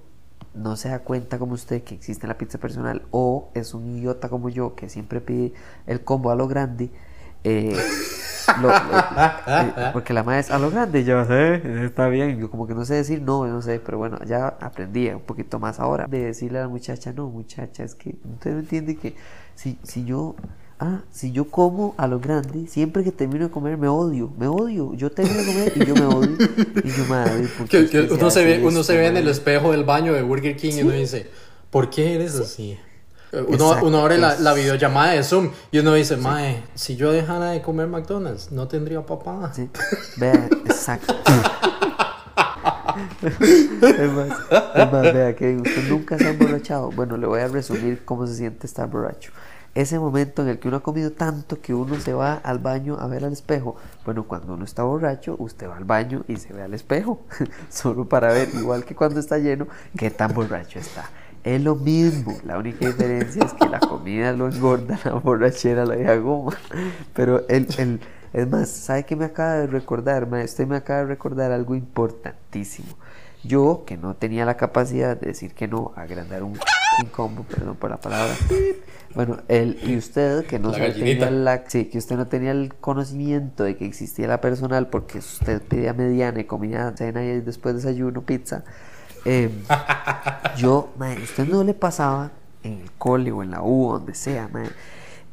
no 0.54 0.76
se 0.76 0.88
da 0.88 1.00
cuenta 1.00 1.38
como 1.38 1.54
usted 1.54 1.82
que 1.82 1.94
existe 1.94 2.26
la 2.26 2.38
pizza 2.38 2.58
personal 2.58 3.02
o 3.10 3.50
es 3.54 3.74
un 3.74 3.86
idiota 3.98 4.28
como 4.28 4.48
yo 4.48 4.74
que 4.74 4.88
siempre 4.88 5.20
pide 5.20 5.52
el 5.86 6.02
combo 6.04 6.30
a 6.30 6.36
lo 6.36 6.48
grande, 6.48 6.90
eh, 7.44 7.76
lo- 8.60 8.70
eh, 8.70 9.72
porque 9.92 10.12
la 10.12 10.22
madre 10.22 10.40
es 10.40 10.50
a 10.50 10.58
lo 10.58 10.70
grande, 10.70 11.04
yo 11.04 11.24
sé, 11.24 11.84
está 11.84 12.08
bien, 12.08 12.38
yo 12.38 12.50
como 12.50 12.66
que 12.66 12.74
no 12.74 12.84
sé 12.84 12.94
decir 12.94 13.22
no, 13.22 13.46
no 13.46 13.62
sé, 13.62 13.80
pero 13.84 13.98
bueno, 13.98 14.18
ya 14.26 14.48
aprendí 14.60 15.08
un 15.08 15.20
poquito 15.20 15.58
más 15.58 15.80
ahora 15.80 16.06
de 16.06 16.26
decirle 16.26 16.58
a 16.58 16.62
la 16.62 16.68
muchacha, 16.68 17.12
no 17.12 17.28
muchacha, 17.28 17.84
es 17.84 17.94
que 17.94 18.16
usted 18.34 18.52
no 18.52 18.58
entiende 18.60 18.96
que 18.96 19.14
si, 19.54 19.78
si 19.82 20.04
yo... 20.04 20.34
Ah, 20.78 21.00
si 21.10 21.32
yo 21.32 21.46
como 21.50 21.94
a 21.96 22.06
lo 22.06 22.20
grande, 22.20 22.66
siempre 22.66 23.02
que 23.02 23.10
termino 23.10 23.46
de 23.46 23.50
comer 23.50 23.78
me 23.78 23.88
odio, 23.88 24.30
me 24.38 24.46
odio. 24.46 24.92
Yo 24.92 25.10
termino 25.10 25.38
de 25.38 25.46
comer 25.46 25.72
y 25.74 25.86
yo 25.86 25.94
me 25.94 26.04
odio. 26.04 26.36
Y 26.84 26.90
yo, 26.90 27.04
madre, 27.08 27.48
¿por 27.56 27.66
qué 27.66 27.84
Que, 27.86 27.88
que 27.90 28.00
usted 28.02 28.16
uno 28.20 28.30
se 28.30 28.44
ve, 28.44 28.60
uno 28.62 28.82
se 28.82 28.94
ve 28.94 29.06
en 29.06 29.16
el 29.16 29.26
espejo 29.28 29.72
del 29.72 29.84
baño 29.84 30.12
de 30.12 30.20
Burger 30.20 30.54
King 30.54 30.72
y 30.74 30.82
uno 30.82 30.92
dice, 30.92 31.30
¿por 31.70 31.88
qué 31.88 32.16
eres 32.16 32.34
así? 32.38 32.78
Uno, 33.48 33.76
uno 33.82 33.98
abre 33.98 34.18
la, 34.18 34.38
la 34.38 34.54
videollamada 34.54 35.12
de 35.12 35.22
Zoom 35.22 35.50
y 35.70 35.78
uno 35.78 35.94
dice, 35.94 36.16
Mae, 36.16 36.62
si 36.74 36.96
yo 36.96 37.12
dejara 37.12 37.50
de 37.50 37.60
comer 37.62 37.86
McDonald's, 37.86 38.50
no 38.52 38.68
tendría 38.68 39.04
papá. 39.04 39.52
Sí, 39.54 39.68
vea, 40.16 40.48
exacto. 40.64 41.14
es 43.22 44.12
más, 44.12 44.28
es 44.74 44.92
más, 44.92 45.02
vea 45.02 45.36
que 45.36 45.56
usted 45.56 45.88
nunca 45.88 46.18
se 46.18 46.26
ha 46.26 46.30
emborrachado. 46.30 46.90
Bueno, 46.90 47.16
le 47.16 47.26
voy 47.26 47.40
a 47.40 47.48
resumir 47.48 48.04
cómo 48.04 48.26
se 48.26 48.34
siente 48.34 48.66
estar 48.66 48.88
borracho. 48.88 49.32
Ese 49.74 49.98
momento 49.98 50.40
en 50.40 50.48
el 50.48 50.58
que 50.58 50.68
uno 50.68 50.78
ha 50.78 50.82
comido 50.82 51.12
tanto 51.12 51.60
que 51.60 51.74
uno 51.74 52.00
se 52.00 52.14
va 52.14 52.34
al 52.34 52.58
baño 52.58 52.96
a 52.98 53.06
ver 53.08 53.26
al 53.26 53.34
espejo. 53.34 53.76
Bueno, 54.06 54.24
cuando 54.26 54.54
uno 54.54 54.64
está 54.64 54.84
borracho, 54.84 55.36
usted 55.38 55.68
va 55.68 55.76
al 55.76 55.84
baño 55.84 56.24
y 56.28 56.36
se 56.36 56.54
ve 56.54 56.62
al 56.62 56.72
espejo. 56.72 57.20
Solo 57.68 58.08
para 58.08 58.32
ver, 58.32 58.48
igual 58.54 58.86
que 58.86 58.94
cuando 58.94 59.20
está 59.20 59.36
lleno, 59.36 59.68
qué 59.98 60.10
tan 60.10 60.32
borracho 60.32 60.78
está. 60.78 61.10
Es 61.46 61.62
lo 61.62 61.76
mismo, 61.76 62.36
la 62.44 62.58
única 62.58 62.88
diferencia 62.88 63.44
es 63.44 63.52
que 63.52 63.68
la 63.68 63.78
comida 63.78 64.32
lo 64.32 64.48
engorda, 64.48 64.98
la 65.04 65.12
borrachera 65.12 65.86
la 65.86 65.94
deja 65.94 66.16
goma. 66.16 66.56
Pero 67.14 67.46
el, 67.48 67.68
el, 67.78 68.00
es 68.32 68.48
más, 68.50 68.68
¿sabe 68.68 69.04
qué 69.04 69.14
me 69.14 69.26
acaba 69.26 69.54
de 69.54 69.68
recordar? 69.68 70.24
Usted 70.24 70.66
me 70.66 70.74
acaba 70.74 71.02
de 71.02 71.06
recordar 71.06 71.52
algo 71.52 71.76
importantísimo. 71.76 72.88
Yo, 73.44 73.84
que 73.86 73.96
no 73.96 74.16
tenía 74.16 74.44
la 74.44 74.56
capacidad 74.56 75.16
de 75.16 75.28
decir 75.28 75.54
que 75.54 75.68
no, 75.68 75.92
agrandar 75.94 76.42
un, 76.42 76.54
un 76.54 77.08
combo, 77.12 77.44
perdón 77.44 77.76
por 77.76 77.90
la 77.90 78.00
palabra. 78.00 78.34
Bueno, 79.14 79.38
él 79.46 79.78
y 79.84 79.96
usted, 79.96 80.46
que 80.46 80.58
no 80.58 80.72
La 80.72 80.92
tenía 80.92 81.30
la, 81.30 81.62
sí, 81.68 81.84
que 81.84 81.98
usted 81.98 82.16
no 82.16 82.26
tenía 82.26 82.50
el 82.50 82.74
conocimiento 82.74 83.62
de 83.62 83.76
que 83.76 83.86
existía 83.86 84.26
la 84.26 84.40
personal 84.40 84.88
porque 84.88 85.18
usted 85.18 85.62
pedía 85.62 85.92
mediana 85.92 86.40
y 86.40 86.44
comía 86.44 86.92
cena 86.96 87.24
y 87.24 87.40
después 87.40 87.76
desayuno, 87.76 88.22
pizza. 88.22 88.64
Eh, 89.26 89.50
yo, 90.56 90.90
mae, 90.96 91.20
usted 91.20 91.48
no 91.48 91.64
le 91.64 91.74
pasaba 91.74 92.30
en 92.62 92.82
el 92.82 92.92
cole 92.92 93.32
o 93.32 93.42
en 93.42 93.50
la 93.50 93.62
U, 93.62 93.92
donde 93.92 94.14
sea, 94.14 94.48
mae, 94.52 94.70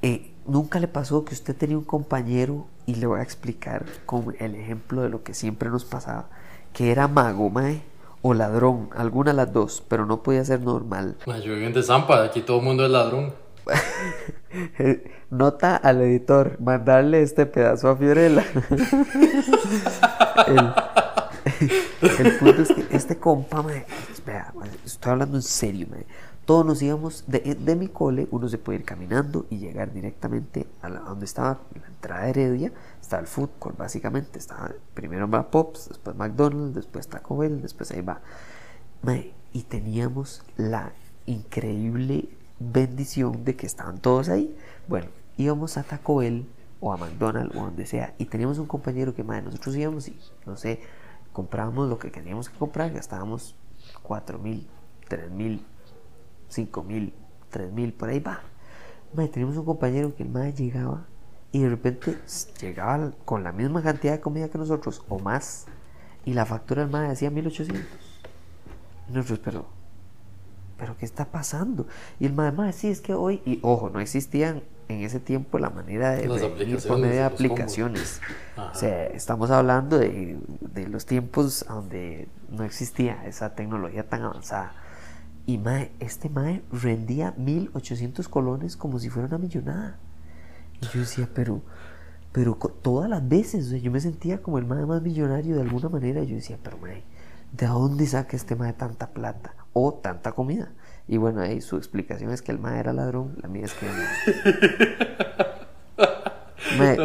eh, 0.01 0.34
nunca 0.47 0.79
le 0.79 0.88
pasó 0.88 1.23
que 1.23 1.36
usted 1.36 1.56
tenía 1.56 1.77
un 1.77 1.84
compañero, 1.84 2.65
y 2.86 2.95
le 2.95 3.06
voy 3.06 3.19
a 3.19 3.23
explicar 3.23 3.86
con 4.06 4.36
el 4.39 4.56
ejemplo 4.56 5.03
de 5.03 5.10
lo 5.10 5.23
que 5.23 5.36
siempre 5.36 5.69
nos 5.69 5.86
pasaba, 5.86 6.25
que 6.73 6.91
era 6.91 7.08
mago, 7.08 7.51
mae, 7.51 7.84
o 8.23 8.34
ladrón, 8.34 8.89
alguna 8.95 9.32
de 9.32 9.38
las 9.38 9.53
dos, 9.53 9.84
pero 9.88 10.08
no 10.08 10.23
podía 10.23 10.43
ser 10.43 10.62
normal. 10.62 11.17
Mae, 11.27 11.41
yo 11.41 11.53
vivo 11.53 11.67
en 11.67 11.73
Desampa, 11.73 12.23
aquí 12.23 12.41
todo 12.41 12.58
el 12.60 12.63
mundo 12.63 12.84
es 12.84 12.91
ladrón. 12.91 13.34
Nota 15.29 15.75
al 15.75 16.01
editor, 16.01 16.58
mandarle 16.60 17.21
este 17.21 17.45
pedazo 17.45 17.89
a 17.89 17.95
Fiorella. 17.95 18.43
el, 20.47 20.73
el 22.20 22.38
punto 22.38 22.62
es 22.62 22.72
que 22.72 22.96
este 22.96 23.18
compa, 23.18 23.62
mae, 23.62 23.86
vea, 24.26 24.52
mae, 24.56 24.70
estoy 24.86 25.12
hablando 25.12 25.38
en 25.38 25.44
serio, 25.44 25.88
mae. 25.89 26.06
Todos 26.46 26.66
nos 26.66 26.82
íbamos 26.82 27.24
de, 27.28 27.76
mi 27.78 27.88
cole, 27.88 28.28
uno 28.32 28.50
se 28.50 28.58
puede 28.58 28.80
ir 28.80 28.86
caminando 28.86 29.46
y 29.50 29.60
llegar 29.60 29.94
directamente 29.94 30.68
a, 30.82 30.89
donde 30.89 31.24
estaba 31.26 31.62
la 31.80 31.88
entrada 31.88 32.24
de 32.24 32.30
Heredia, 32.32 32.72
está 33.00 33.20
el 33.20 33.28
court, 33.60 33.78
básicamente. 33.78 34.39
Estaba 34.39 34.72
primero 34.94 35.30
va 35.30 35.50
Pops, 35.50 35.88
después 35.88 36.18
McDonald's, 36.18 36.76
después 36.76 37.08
Taco 37.08 37.38
Bell, 37.38 37.62
después 37.62 37.92
ahí 37.92 38.02
va. 38.02 38.20
Mae, 39.04 39.34
y 39.54 39.63
teníamos 39.63 40.44
la 40.58 40.92
increíble 41.26 42.28
bendición 42.60 43.46
de 43.46 43.56
que 43.56 43.66
estaban 43.66 44.00
todos 44.00 44.28
ahí. 44.28 44.54
Bueno, 44.89 45.08
íbamos 45.38 45.78
a 45.78 45.84
Taco 45.84 46.18
Bell 46.18 46.46
o 46.82 46.92
a 46.92 46.98
McDonald's 46.98 47.56
o 47.56 47.62
donde 47.62 47.86
sea 47.86 48.13
y 48.18 48.26
teníamos 48.26 48.58
un 48.58 48.68
compañero 48.68 49.16
que, 49.16 49.24
mae, 49.24 49.42
nosotros 49.42 49.78
íbamos 49.78 50.10
y, 50.10 50.20
no 50.46 50.58
sé, 50.58 50.82
comprábamos 51.34 51.89
lo 51.89 52.00
que 52.00 52.10
teníamos 52.10 52.50
que 52.50 52.58
comprar, 52.58 52.91
gastábamos 52.93 53.56
4 54.04 54.39
mil, 54.39 54.67
3 55.10 55.32
mil, 55.32 55.65
5 56.48 56.84
mil, 56.84 57.13
3 57.50 57.72
mil, 57.72 57.93
por 57.93 58.10
ahí 58.10 58.19
va. 58.19 58.41
Mae, 59.13 59.28
teníamos 59.28 59.58
un 59.58 59.65
compañero 59.65 60.15
que 60.15 60.24
el 60.24 60.30
mae 60.30 60.54
llegaba 60.54 61.06
y 61.52 61.62
de 61.62 61.69
repente 61.69 62.17
llegaba 62.62 63.12
con 63.26 63.43
la 63.43 63.52
misma 63.52 63.84
cantidad 63.84 64.13
de 64.13 64.22
comida 64.22 64.50
que 64.50 64.58
nosotros 64.58 65.04
o 65.10 65.19
más 65.19 65.65
y 66.26 66.34
la 66.34 66.46
factura 66.46 66.84
del 66.84 66.91
mae 66.91 67.10
decía 67.10 67.30
1800. 67.30 67.84
Y 69.10 69.12
nosotros, 69.12 69.39
pero, 69.43 69.65
pero 70.78 70.98
¿qué 70.98 71.06
está 71.06 71.26
pasando? 71.26 71.88
Y 72.19 72.26
el 72.26 72.34
mae, 72.34 72.52
mae, 72.52 72.74
sí, 72.74 72.88
es 72.88 73.02
que 73.02 73.13
hoy, 73.13 73.41
y 73.46 73.60
ojo, 73.62 73.89
no 73.89 74.00
existían 74.00 74.63
en 74.93 75.03
ese 75.03 75.19
tiempo 75.19 75.60
la 75.60 75.69
manera 75.69 76.12
de 76.12 76.27
venir 76.27 76.79
por 76.88 76.97
medio 76.97 77.15
de 77.15 77.23
aplicaciones. 77.23 78.21
O 78.58 78.75
sea, 78.75 79.08
estamos 79.08 79.51
hablando 79.51 79.97
de, 79.97 80.38
de 80.62 80.88
los 80.88 81.06
tiempos 81.06 81.65
donde 81.67 82.27
no 82.49 82.63
existía 82.63 83.25
esa 83.25 83.56
tecnología 83.56 84.08
tan 84.08 84.21
avanzada. 84.23 84.73
Y 85.45 85.58
mae, 85.58 85.91
este 85.99 86.29
mae 86.29 86.62
rendía 86.71 87.34
1800 87.38 88.29
colones 88.29 88.77
como 88.77 88.99
si 88.99 89.10
fuera 89.10 89.27
una 89.27 89.38
millonada. 89.38 89.97
Yo 90.93 91.01
decía, 91.01 91.29
pero, 91.34 91.62
pero 92.32 92.56
todas 92.56 93.10
las 93.10 93.27
veces, 93.27 93.69
yo 93.82 93.91
me 93.91 93.99
sentía 93.99 94.41
como 94.41 94.58
el 94.58 94.65
más, 94.65 94.86
más 94.88 95.01
millonario 95.01 95.56
de 95.56 95.62
alguna 95.62 95.89
manera. 95.89 96.23
Yo 96.23 96.36
decía, 96.36 96.58
pero 96.63 96.77
mae, 96.77 97.03
¿de 97.51 97.67
dónde 97.67 98.08
saca 98.08 98.38
este 98.38 98.56
mae 98.56 98.73
tanta 98.73 99.10
plata 99.10 99.53
o 99.73 99.93
tanta 99.93 100.32
comida? 100.32 100.71
Y 101.08 101.18
bueno, 101.18 101.42
ahí 101.42 101.62
su 101.62 101.78
explicación 101.78 102.32
es 102.32 102.42
que 102.42 102.52
el 102.52 102.58
mae 102.60 102.80
era 102.80 102.94
ladrón, 102.94 103.36
la 103.42 103.50
mía 103.50 103.66
es 103.66 103.74
que... 103.74 103.86
mae, 106.78 106.98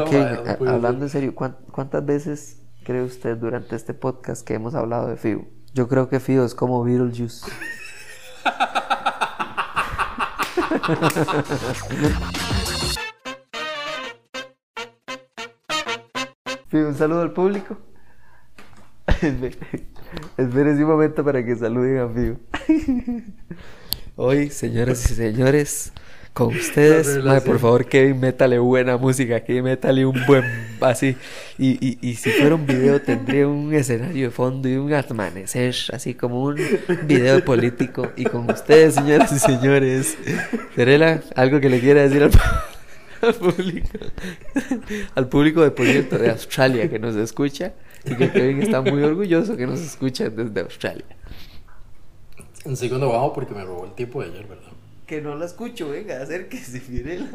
hablando 0.69 1.05
en 1.05 1.11
serio, 1.11 1.35
¿cuántas 1.35 2.07
veces 2.07 2.63
cree 2.85 3.03
usted 3.03 3.37
durante 3.37 3.75
este 3.77 3.95
podcast 3.95 4.47
que 4.47 4.55
hemos 4.55 4.75
hablado 4.75 5.09
de 5.09 5.17
FIU? 5.17 5.49
Yo 5.75 5.89
creo 5.89 6.09
que 6.09 6.21
FIU 6.21 6.45
es 6.45 6.55
como 6.55 6.85
Beetlejuice. 6.85 7.51
un 16.73 16.95
saludo 16.95 17.23
al 17.23 17.33
público. 17.33 17.77
Espérense 20.37 20.83
un 20.83 20.90
momento 20.90 21.25
para 21.25 21.44
que 21.44 21.57
saluden 21.57 21.99
a 21.99 22.09
Fio. 22.09 22.38
Hoy, 24.16 24.51
señoras 24.51 25.11
y 25.11 25.14
señores, 25.14 25.92
con 26.33 26.49
ustedes, 26.49 27.18
por 27.44 27.59
favor, 27.59 27.87
Kevin, 27.87 28.18
métale 28.18 28.59
buena 28.59 28.97
música, 28.97 29.40
Kevin, 29.40 29.64
métale 29.64 30.07
un 30.07 30.25
buen 30.27 30.44
así. 30.81 31.16
Y, 31.59 31.85
y, 31.87 31.99
y, 32.01 32.14
si 32.14 32.31
fuera 32.31 32.55
un 32.55 32.66
video, 32.66 33.01
tendría 33.01 33.47
un 33.47 33.73
escenario 33.75 34.27
de 34.27 34.31
fondo 34.31 34.68
y 34.68 34.77
un 34.77 34.92
amanecer, 34.92 35.75
así 35.92 36.14
como 36.14 36.42
un 36.42 36.57
video 37.05 37.44
político. 37.44 38.11
Y 38.16 38.25
con 38.25 38.51
ustedes, 38.51 38.94
señoras 38.94 39.31
y 39.33 39.38
señores, 39.38 40.16
Terela, 40.75 41.23
algo 41.37 41.61
que 41.61 41.68
le 41.68 41.81
quiera 41.81 42.03
decir 42.03 42.23
al 42.23 42.31
al 43.21 43.35
público, 43.35 43.99
al 45.14 45.29
público 45.29 45.62
de, 45.62 45.71
por 45.71 45.87
de 45.87 46.31
Australia 46.31 46.88
que 46.88 46.99
nos 46.99 47.16
escucha 47.16 47.73
y 48.11 48.16
que 48.16 48.31
Kevin 48.31 48.62
está 48.62 48.81
muy 48.81 49.03
orgulloso 49.03 49.57
que 49.57 49.66
nos 49.66 49.81
escucha 49.81 50.29
desde 50.29 50.61
Australia. 50.61 51.05
En 52.64 52.77
segundo 52.77 53.09
bajo 53.09 53.33
porque 53.33 53.55
me 53.55 53.64
robó 53.64 53.85
el 53.85 53.92
tiempo 53.92 54.23
de 54.23 54.31
ayer, 54.31 54.47
¿verdad? 54.47 54.64
Que 55.07 55.23
no 55.23 55.35
la 55.35 55.47
escucho, 55.47 55.90
venga, 55.90 56.23
acérquese, 56.23 56.83
Mirela. 56.88 57.27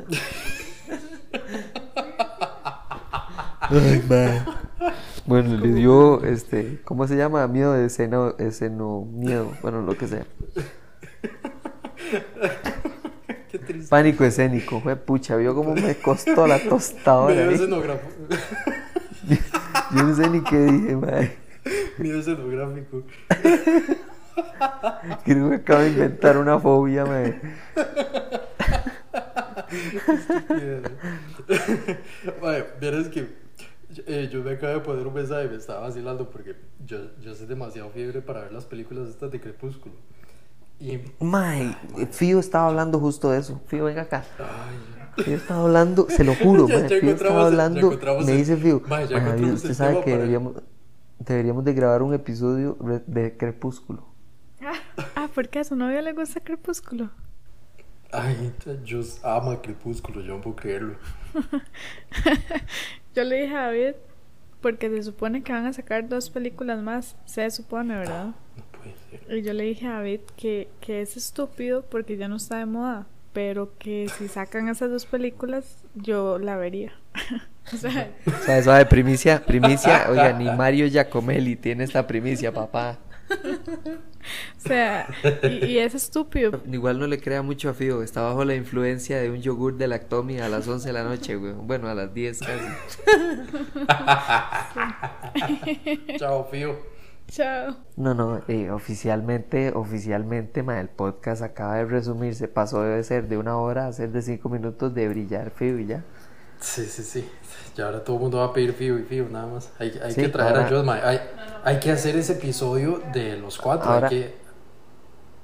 Ay, 3.61 4.03
Bueno, 5.25 5.57
le 5.57 5.73
dio, 5.73 6.23
este, 6.23 6.81
¿cómo 6.83 7.07
se 7.07 7.15
llama? 7.15 7.47
Miedo 7.47 7.73
de 7.73 7.85
escena, 7.85 8.33
esceno, 8.37 9.07
miedo, 9.11 9.51
bueno, 9.61 9.81
lo 9.81 9.97
que 9.97 10.07
sea. 10.07 10.25
Pánico 13.89 14.23
escénico, 14.23 14.81
fue 14.81 14.95
pucha, 14.95 15.35
vio 15.35 15.55
cómo 15.55 15.73
me 15.73 15.95
costó 15.95 16.45
la 16.45 16.59
tostadora. 16.69 17.33
Miedo 17.33 17.51
escenográfico. 17.51 18.13
Yo 19.95 20.03
no 20.03 20.15
sé 20.15 20.29
ni 20.29 20.41
qué 20.41 20.57
dije, 20.57 20.95
mae. 20.95 21.37
Miedo 21.97 22.19
escenográfico. 22.19 23.03
Creo 25.23 25.49
que 25.49 25.55
acabo 25.55 25.81
de 25.81 25.89
inventar 25.89 26.37
una 26.37 26.59
fobia, 26.59 27.05
mae. 27.05 27.39
Vaya, 32.41 32.65
verás 32.79 33.07
que 33.09 33.27
eh, 34.07 34.29
yo 34.31 34.43
me 34.43 34.51
acabo 34.51 34.73
de 34.73 34.79
poner 34.79 35.07
un 35.07 35.13
mensaje 35.13 35.45
y 35.45 35.49
me 35.49 35.57
estaba 35.57 35.81
vacilando 35.81 36.29
porque 36.29 36.55
yo, 36.85 36.97
yo 37.21 37.35
soy 37.35 37.45
demasiado 37.47 37.89
fiebre 37.91 38.21
para 38.21 38.41
ver 38.41 38.51
las 38.51 38.65
películas 38.65 39.09
estas 39.09 39.31
de 39.31 39.39
Crepúsculo. 39.39 39.95
Y... 40.79 40.99
Mae, 41.19 41.77
Fío 42.11 42.39
estaba 42.39 42.67
hablando 42.67 42.99
justo 42.99 43.31
de 43.31 43.39
eso. 43.39 43.61
Fío, 43.67 43.85
venga 43.85 44.01
acá. 44.03 44.25
Ay. 44.39 45.02
Fío 45.17 45.37
estaba 45.37 45.63
hablando, 45.63 46.07
se 46.09 46.23
lo 46.23 46.35
juro, 46.35 46.67
ya, 46.69 46.87
Fío 46.87 47.11
estaba 47.11 47.47
hablando, 47.47 47.99
me 48.25 48.31
dice 48.33 48.57
Fío, 48.57 48.81
usted 49.53 49.73
sabe 49.73 50.01
que 50.03 50.11
deberíamos, 50.11 50.55
deberíamos 51.19 51.63
de 51.63 51.73
grabar 51.73 52.01
un 52.01 52.13
episodio 52.13 52.77
de 53.07 53.37
Crepúsculo. 53.37 54.13
Ah, 55.15 55.29
¿por 55.33 55.49
qué 55.49 55.59
a 55.59 55.63
su 55.63 55.75
novia 55.75 56.01
le 56.01 56.13
gusta 56.13 56.39
Crepúsculo? 56.39 57.09
Ay, 58.11 58.53
yo 58.85 59.01
amo 59.23 59.59
Crepúsculo, 59.61 60.21
yo 60.21 60.35
no 60.35 60.41
puedo 60.41 60.55
creerlo. 60.55 60.95
yo 63.15 63.23
le 63.23 63.41
dije 63.41 63.55
a 63.55 63.61
David, 63.63 63.95
porque 64.61 64.89
se 64.89 65.03
supone 65.03 65.43
que 65.43 65.51
van 65.51 65.65
a 65.65 65.73
sacar 65.73 66.07
dos 66.07 66.29
películas 66.29 66.81
más, 66.81 67.15
se 67.25 67.49
supone, 67.49 67.97
¿verdad? 67.97 68.35
Y 69.29 69.41
yo 69.41 69.53
le 69.53 69.63
dije 69.63 69.87
a 69.87 69.93
David 69.93 70.21
que, 70.37 70.69
que 70.79 71.01
es 71.01 71.17
estúpido 71.17 71.83
porque 71.83 72.17
ya 72.17 72.27
no 72.27 72.35
está 72.35 72.57
de 72.57 72.65
moda, 72.65 73.07
pero 73.33 73.77
que 73.77 74.07
si 74.17 74.27
sacan 74.27 74.69
esas 74.69 74.91
dos 74.91 75.05
películas, 75.05 75.83
yo 75.95 76.39
la 76.39 76.55
vería. 76.55 76.93
o 77.73 77.77
sea, 77.77 78.57
eso 78.57 78.71
de 78.71 78.85
primicia, 78.85 79.43
primicia, 79.45 80.07
oiga, 80.09 80.33
ni 80.33 80.45
Mario 80.45 80.87
Giacomelli 80.87 81.55
tiene 81.55 81.83
esta 81.83 82.05
primicia, 82.05 82.53
papá. 82.53 82.99
o 83.33 84.59
sea, 84.59 85.07
y, 85.43 85.77
es 85.77 85.95
estúpido. 85.95 86.61
Igual 86.71 86.99
no 86.99 87.07
le 87.07 87.19
crea 87.19 87.41
mucho 87.41 87.69
a 87.69 87.73
Fío, 87.73 88.03
está 88.03 88.21
bajo 88.21 88.45
la 88.45 88.53
influencia 88.53 89.19
de 89.19 89.31
un 89.31 89.41
yogur 89.41 89.77
de 89.77 89.87
lactomi 89.87 90.39
a 90.39 90.47
las 90.49 90.67
11 90.67 90.87
de 90.87 90.93
la 90.93 91.03
noche, 91.03 91.35
güey. 91.35 91.53
Bueno, 91.53 91.87
a 91.89 91.95
las 91.95 92.13
10 92.13 92.39
casi. 92.39 92.65
Chao, 96.17 96.47
Fío. 96.51 96.92
Chao. 97.27 97.75
No, 97.95 98.13
no, 98.13 98.41
eh, 98.47 98.69
oficialmente, 98.71 99.71
oficialmente, 99.73 100.61
ma, 100.61 100.79
el 100.79 100.89
podcast 100.89 101.41
acaba 101.41 101.75
de 101.75 101.85
resumirse, 101.85 102.47
pasó 102.47 102.83
de 102.83 103.03
ser 103.03 103.27
de 103.27 103.37
una 103.37 103.57
hora 103.57 103.87
a 103.87 103.93
ser 103.93 104.11
de 104.11 104.21
cinco 104.21 104.49
minutos 104.49 104.93
de 104.93 105.07
brillar 105.07 105.49
fío 105.51 105.79
y 105.79 105.87
ya. 105.87 106.03
Sí, 106.59 106.85
sí, 106.85 107.03
sí. 107.03 107.29
Y 107.77 107.81
ahora 107.81 108.03
todo 108.03 108.15
el 108.17 108.21
mundo 108.21 108.37
va 108.37 108.45
a 108.45 108.53
pedir 108.53 108.73
fío 108.73 108.97
y 108.97 109.03
fío, 109.03 109.27
nada 109.29 109.47
más. 109.47 109.71
Hay, 109.79 109.99
hay 110.03 110.13
que 110.13 110.29
traer 110.29 110.57
a 110.57 110.69
Joss, 110.69 110.87
hay, 110.87 111.19
hay, 111.63 111.79
que 111.79 111.91
hacer 111.91 112.15
ese 112.15 112.33
episodio 112.33 113.01
de 113.11 113.37
los 113.37 113.57
cuatro. 113.57 113.91
hay 113.91 114.09
que... 114.09 114.43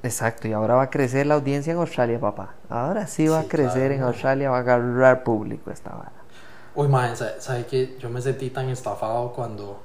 Exacto, 0.01 0.47
y 0.47 0.53
ahora 0.53 0.75
va 0.75 0.83
a 0.83 0.89
crecer 0.89 1.25
la 1.25 1.35
audiencia 1.35 1.73
en 1.73 1.79
Australia, 1.79 2.19
papá. 2.19 2.55
Ahora 2.69 3.05
sí 3.05 3.27
va 3.27 3.41
a 3.41 3.43
crecer 3.43 3.91
en 3.91 4.01
Australia, 4.03 4.49
va 4.49 4.57
a 4.57 4.59
agarrar 4.61 5.23
público 5.23 5.71
esta 5.71 5.89
vara. 5.89 6.13
Uy, 6.73 6.87
ma, 6.87 7.13
¿sabes 7.15 7.65
que 7.65 7.97
Yo 7.99 8.09
me 8.09 8.21
sentí 8.21 8.49
tan 8.49 8.69
estafado 8.69 9.33
cuando 9.33 9.81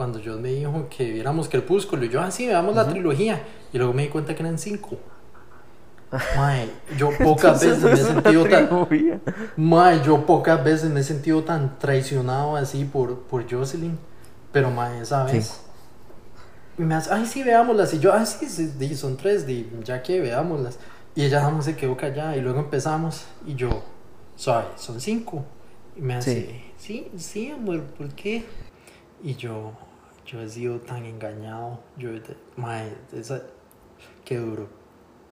cuando 0.00 0.18
yo 0.18 0.38
me 0.38 0.48
dijo 0.48 0.88
que 0.88 1.10
viéramos 1.10 1.50
Crepúsculo, 1.50 2.06
y 2.06 2.08
yo, 2.08 2.22
así, 2.22 2.46
ah, 2.46 2.52
veamos 2.52 2.74
la 2.74 2.88
trilogía, 2.88 3.42
y 3.70 3.76
luego 3.76 3.92
me 3.92 4.04
di 4.04 4.08
cuenta 4.08 4.34
que 4.34 4.42
eran 4.42 4.58
cinco. 4.58 4.96
Mae, 6.38 6.70
yo 6.96 7.10
pocas 7.22 7.60
veces 7.60 7.82
me 7.82 7.92
he 7.92 7.96
sentido 7.98 8.46
tan. 8.48 8.88
Mae, 9.58 10.02
yo 10.02 10.24
pocas 10.24 10.64
veces 10.64 10.88
me 10.88 11.00
he 11.00 11.02
sentido 11.02 11.44
tan 11.44 11.78
traicionado 11.78 12.56
así 12.56 12.86
por, 12.86 13.18
por 13.24 13.44
Jocelyn. 13.46 13.98
Pero 14.52 14.70
mae, 14.70 15.02
esa 15.02 15.24
vez. 15.24 15.60
Y 16.78 16.82
me 16.82 16.94
hace, 16.94 17.12
ay, 17.12 17.26
sí, 17.26 17.42
veámoslas. 17.42 17.92
Y 17.92 17.98
yo, 17.98 18.14
ay, 18.14 18.24
sí, 18.24 18.48
sí 18.48 18.94
son 18.96 19.18
tres, 19.18 19.44
ya 19.84 20.02
que 20.02 20.18
veámoslas. 20.18 20.78
Y 21.14 21.24
ella 21.26 21.42
no 21.50 21.60
se 21.60 21.76
quedó 21.76 21.94
callada. 21.94 22.34
Y 22.38 22.40
luego 22.40 22.60
empezamos. 22.60 23.26
Y 23.46 23.54
yo, 23.54 23.82
suave, 24.34 24.68
son 24.76 24.98
cinco. 24.98 25.44
Y 25.94 26.00
me 26.00 26.14
hace, 26.14 26.72
sí, 26.78 27.10
sí, 27.12 27.18
sí 27.18 27.50
amor, 27.50 27.82
¿por 27.82 28.08
qué? 28.14 28.46
Y 29.22 29.34
yo, 29.34 29.72
yo 30.30 30.40
he 30.40 30.48
sido 30.48 30.80
tan 30.80 31.04
engañado. 31.04 31.80
Yo, 31.96 32.10